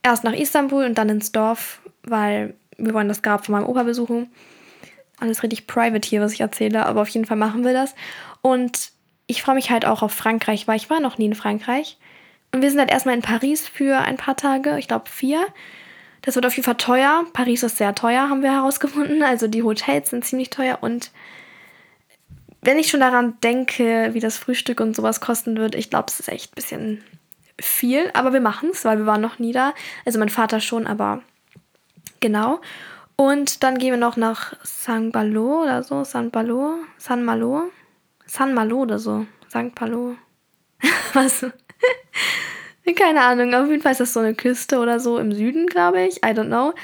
Erst 0.02 0.24
nach 0.24 0.34
Istanbul 0.34 0.84
und 0.84 0.98
dann 0.98 1.08
ins 1.08 1.32
Dorf, 1.32 1.80
weil 2.02 2.54
wir 2.76 2.92
wollen 2.92 3.08
das 3.08 3.22
Grab 3.22 3.46
von 3.46 3.54
meinem 3.54 3.66
Opa 3.66 3.84
besuchen. 3.84 4.30
Alles 5.18 5.42
richtig 5.42 5.66
private 5.66 6.08
hier, 6.08 6.20
was 6.20 6.32
ich 6.32 6.40
erzähle, 6.40 6.86
aber 6.86 7.02
auf 7.02 7.08
jeden 7.08 7.26
Fall 7.26 7.36
machen 7.36 7.64
wir 7.64 7.72
das. 7.72 7.94
Und 8.42 8.90
ich 9.26 9.42
freue 9.42 9.54
mich 9.54 9.70
halt 9.70 9.86
auch 9.86 10.02
auf 10.02 10.12
Frankreich, 10.12 10.66
weil 10.68 10.76
ich 10.76 10.90
war 10.90 11.00
noch 11.00 11.18
nie 11.18 11.26
in 11.26 11.34
Frankreich. 11.34 11.98
Und 12.52 12.62
wir 12.62 12.70
sind 12.70 12.78
halt 12.78 12.90
erstmal 12.90 13.14
in 13.14 13.22
Paris 13.22 13.66
für 13.66 13.98
ein 13.98 14.16
paar 14.16 14.36
Tage, 14.36 14.78
ich 14.78 14.88
glaube 14.88 15.08
vier. 15.08 15.44
Das 16.22 16.34
wird 16.34 16.46
auf 16.46 16.54
jeden 16.54 16.64
Fall 16.64 16.76
teuer. 16.76 17.24
Paris 17.32 17.62
ist 17.62 17.78
sehr 17.78 17.94
teuer, 17.94 18.28
haben 18.28 18.42
wir 18.42 18.52
herausgefunden. 18.52 19.22
Also 19.22 19.46
die 19.46 19.62
Hotels 19.62 20.10
sind 20.10 20.24
ziemlich 20.24 20.50
teuer 20.50 20.78
und 20.80 21.10
wenn 22.64 22.78
ich 22.78 22.88
schon 22.88 23.00
daran 23.00 23.38
denke, 23.42 24.10
wie 24.12 24.20
das 24.20 24.38
Frühstück 24.38 24.80
und 24.80 24.96
sowas 24.96 25.20
kosten 25.20 25.56
wird, 25.56 25.74
ich 25.74 25.90
glaube, 25.90 26.06
es 26.08 26.18
ist 26.18 26.28
echt 26.28 26.52
ein 26.52 26.54
bisschen 26.54 27.04
viel, 27.60 28.10
aber 28.14 28.32
wir 28.32 28.40
machen 28.40 28.70
es, 28.72 28.84
weil 28.84 28.98
wir 28.98 29.06
waren 29.06 29.20
noch 29.20 29.38
nie 29.38 29.52
da. 29.52 29.74
Also 30.04 30.18
mein 30.18 30.30
Vater 30.30 30.60
schon, 30.60 30.86
aber 30.86 31.22
genau. 32.20 32.60
Und 33.16 33.62
dann 33.62 33.78
gehen 33.78 33.92
wir 33.92 33.98
noch 33.98 34.16
nach 34.16 34.54
San 34.64 35.12
Balo 35.12 35.62
oder 35.62 35.82
so, 35.82 36.04
San 36.04 36.30
Balo, 36.30 36.78
San 36.98 37.24
Malo, 37.24 37.70
San 38.26 38.54
Malo 38.54 38.78
oder 38.78 38.98
so, 38.98 39.26
San 39.48 39.72
Palo. 39.72 40.16
Was? 41.12 41.46
Keine 42.96 43.22
Ahnung, 43.22 43.54
auf 43.54 43.68
jeden 43.68 43.82
Fall 43.82 43.92
ist 43.92 44.00
das 44.00 44.12
so 44.12 44.20
eine 44.20 44.34
Küste 44.34 44.78
oder 44.78 45.00
so 45.00 45.18
im 45.18 45.32
Süden, 45.32 45.66
glaube 45.66 46.02
ich. 46.02 46.18
I 46.18 46.30
don't 46.30 46.46
know. 46.46 46.74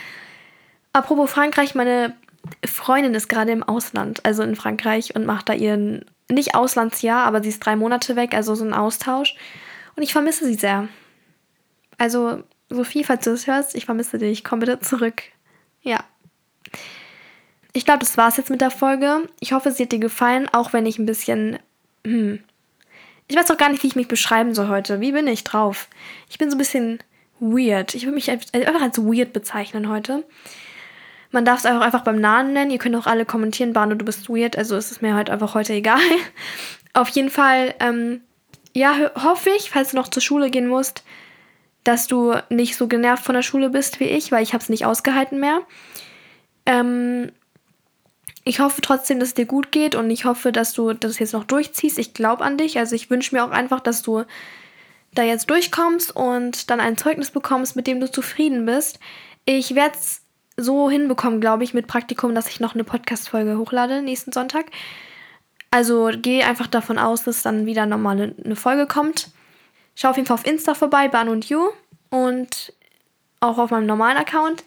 Apropos 0.93 1.31
Frankreich, 1.31 1.75
meine 1.75 2.17
Freundin 2.65 3.15
ist 3.15 3.29
gerade 3.29 3.53
im 3.53 3.63
Ausland, 3.63 4.25
also 4.25 4.43
in 4.43 4.57
Frankreich 4.57 5.15
und 5.15 5.27
macht 5.27 5.49
da 5.49 5.53
ihren, 5.53 6.05
nicht 6.31 6.55
Auslandsjahr, 6.55 7.25
aber 7.25 7.43
sie 7.43 7.51
ist 7.51 7.61
drei 7.61 7.77
Monate 7.77 8.17
weg, 8.17 8.35
also 8.35 8.55
so 8.55 8.65
ein 8.65 8.73
Austausch. 8.73 9.35
Und 9.97 10.03
ich 10.03 10.13
vermisse 10.13 10.47
sie 10.47 10.55
sehr. 10.55 10.89
Also, 11.99 12.43
Sophie, 12.71 13.05
falls 13.05 13.25
du 13.25 13.31
das 13.31 13.47
hörst, 13.47 13.75
ich 13.75 13.85
vermisse 13.85 14.19
dich. 14.19 14.43
Komm 14.45 14.61
bitte 14.61 14.81
zurück. 14.81 15.23
Ja. 15.83 15.99
Ich 17.73 17.85
glaube, 17.85 18.01
das 18.01 18.17
war's 18.17 18.37
jetzt 18.37 18.51
mit 18.51 18.61
der 18.61 18.71
Folge. 18.71 19.29
Ich 19.39 19.53
hoffe, 19.53 19.71
sie 19.71 19.85
hat 19.85 19.93
dir 19.93 19.99
gefallen, 19.99 20.49
auch 20.53 20.73
wenn 20.73 20.87
ich 20.87 20.99
ein 20.99 21.07
bisschen. 21.07 21.59
Hm. 22.05 22.41
Ich 23.29 23.37
weiß 23.37 23.51
auch 23.51 23.57
gar 23.57 23.69
nicht, 23.69 23.83
wie 23.85 23.89
ich 23.89 23.97
mich 23.97 24.09
beschreiben 24.09 24.55
soll 24.55 24.69
heute. 24.69 25.01
Wie 25.01 25.13
bin 25.13 25.29
ich 25.29 25.45
drauf? 25.45 25.89
Ich 26.29 26.39
bin 26.39 26.51
so 26.51 26.57
ein 26.57 26.59
bisschen 26.59 26.99
weird. 27.39 27.95
Ich 27.95 28.05
würde 28.05 28.17
mich 28.17 28.31
einfach 28.31 28.83
als 28.83 28.99
weird 28.99 29.33
bezeichnen 29.33 29.89
heute. 29.89 30.25
Man 31.31 31.45
darf 31.45 31.61
es 31.61 31.67
auch 31.67 31.81
einfach 31.81 32.03
beim 32.03 32.21
Namen 32.21 32.53
nennen. 32.53 32.73
Ihr 32.73 32.79
könnt 32.79 32.97
auch 32.97 33.07
alle 33.07 33.25
kommentieren, 33.25 33.73
Bano, 33.73 33.95
du 33.95 34.05
bist 34.05 34.29
weird. 34.29 34.59
Also 34.59 34.77
ist 34.77 34.91
es 34.91 35.01
mir 35.01 35.15
halt 35.15 35.31
einfach 35.31 35.55
heute 35.55 35.73
egal. 35.75 36.01
Auf 36.93 37.09
jeden 37.11 37.31
Fall, 37.31 37.75
ähm, 37.79 38.21
ja, 38.75 39.13
hoffe 39.15 39.51
ich, 39.57 39.71
falls 39.71 39.91
du 39.91 39.97
noch 39.97 40.09
zur 40.09 40.23
Schule 40.23 40.51
gehen 40.51 40.67
musst, 40.67 41.05
dass 41.85 42.09
du 42.09 42.35
nicht 42.49 42.77
so 42.77 42.89
genervt 42.89 43.25
von 43.25 43.35
der 43.37 43.43
Schule 43.43 43.71
bist 43.71 44.01
wie 44.01 44.05
ich, 44.05 44.33
weil 44.33 44.43
ich 44.43 44.55
habe 44.55 44.63
es 44.63 44.69
nicht 44.69 44.87
ausgehalten 44.87 45.39
mehr. 45.39 45.61
Ähm, 46.67 47.31
ich 48.45 48.61
hoffe 48.61 48.81
trotzdem, 48.81 49.21
dass 49.21 49.31
es 49.31 49.35
dir 49.35 49.47
gut 49.47 49.71
geht 49.71 49.95
und 49.95 50.11
ich 50.11 50.25
hoffe, 50.25 50.53
dass 50.53 50.73
du 50.73 50.93
das 50.93 51.19
jetzt 51.19 51.33
noch 51.33 51.45
durchziehst. 51.45 51.99
Ich 51.99 52.15
glaube 52.15 52.45
an 52.45 52.57
dich. 52.57 52.79
Also 52.79 52.95
ich 52.95 53.11
wünsche 53.11 53.35
mir 53.35 53.45
auch 53.45 53.51
einfach, 53.51 53.81
dass 53.81 54.03
du 54.03 54.25
da 55.13 55.23
jetzt 55.23 55.51
durchkommst 55.51 56.15
und 56.15 56.71
dann 56.71 56.81
ein 56.81 56.97
Zeugnis 56.97 57.31
bekommst, 57.31 57.77
mit 57.77 57.87
dem 57.87 58.01
du 58.01 58.11
zufrieden 58.11 58.65
bist. 58.65 58.99
Ich 59.45 59.75
werde 59.75 59.97
es 59.97 60.23
so 60.57 60.91
hinbekommen, 60.91 61.41
glaube 61.41 61.65
ich, 61.65 61.75
mit 61.75 61.87
Praktikum, 61.87 62.35
dass 62.35 62.49
ich 62.49 62.61
noch 62.61 62.75
eine 62.75 62.85
Podcast-Folge 62.85 63.59
hochlade 63.59 64.03
nächsten 64.03 64.33
Sonntag. 64.33 64.67
Also 65.71 66.11
geh 66.17 66.43
einfach 66.43 66.67
davon 66.67 66.99
aus, 66.99 67.25
dass 67.25 67.43
dann 67.43 67.67
wieder 67.67 67.87
nochmal 67.87 68.35
eine 68.43 68.57
Folge 68.57 68.87
kommt. 68.87 69.31
Schau 69.95 70.11
auf 70.11 70.17
jeden 70.17 70.27
Fall 70.27 70.37
auf 70.37 70.47
Insta 70.47 70.75
vorbei, 70.75 71.09
Ban 71.09 71.29
und 71.29 71.49
You. 71.49 71.71
Und 72.11 72.73
auch 73.41 73.59
auf 73.59 73.71
meinem 73.71 73.87
normalen 73.87 74.19
Account 74.19 74.65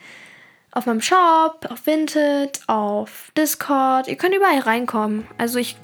auf 0.74 0.86
meinem 0.86 1.01
Shop, 1.01 1.68
auf 1.70 1.86
Vinted, 1.86 2.62
auf 2.68 3.32
Discord. 3.38 4.08
Ihr 4.08 4.15
könnt 4.15 4.36
überall 4.36 4.60
reinkommen. 4.60 5.27
Also 5.38 5.60
ich 5.60 5.77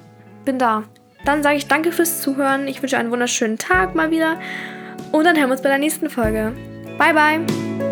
bin 0.45 0.57
da. 0.57 0.83
Dann 1.25 1.43
sage 1.43 1.57
ich 1.57 1.67
danke 1.67 1.91
fürs 1.91 2.21
Zuhören. 2.21 2.67
Ich 2.67 2.81
wünsche 2.81 2.97
einen 2.97 3.11
wunderschönen 3.11 3.57
Tag 3.57 3.95
mal 3.95 4.09
wieder. 4.11 4.39
Und 5.11 5.25
dann 5.25 5.37
hören 5.37 5.49
wir 5.49 5.53
uns 5.53 5.61
bei 5.61 5.69
der 5.69 5.77
nächsten 5.77 6.09
Folge. 6.09 6.53
Bye, 6.97 7.13
bye. 7.13 7.88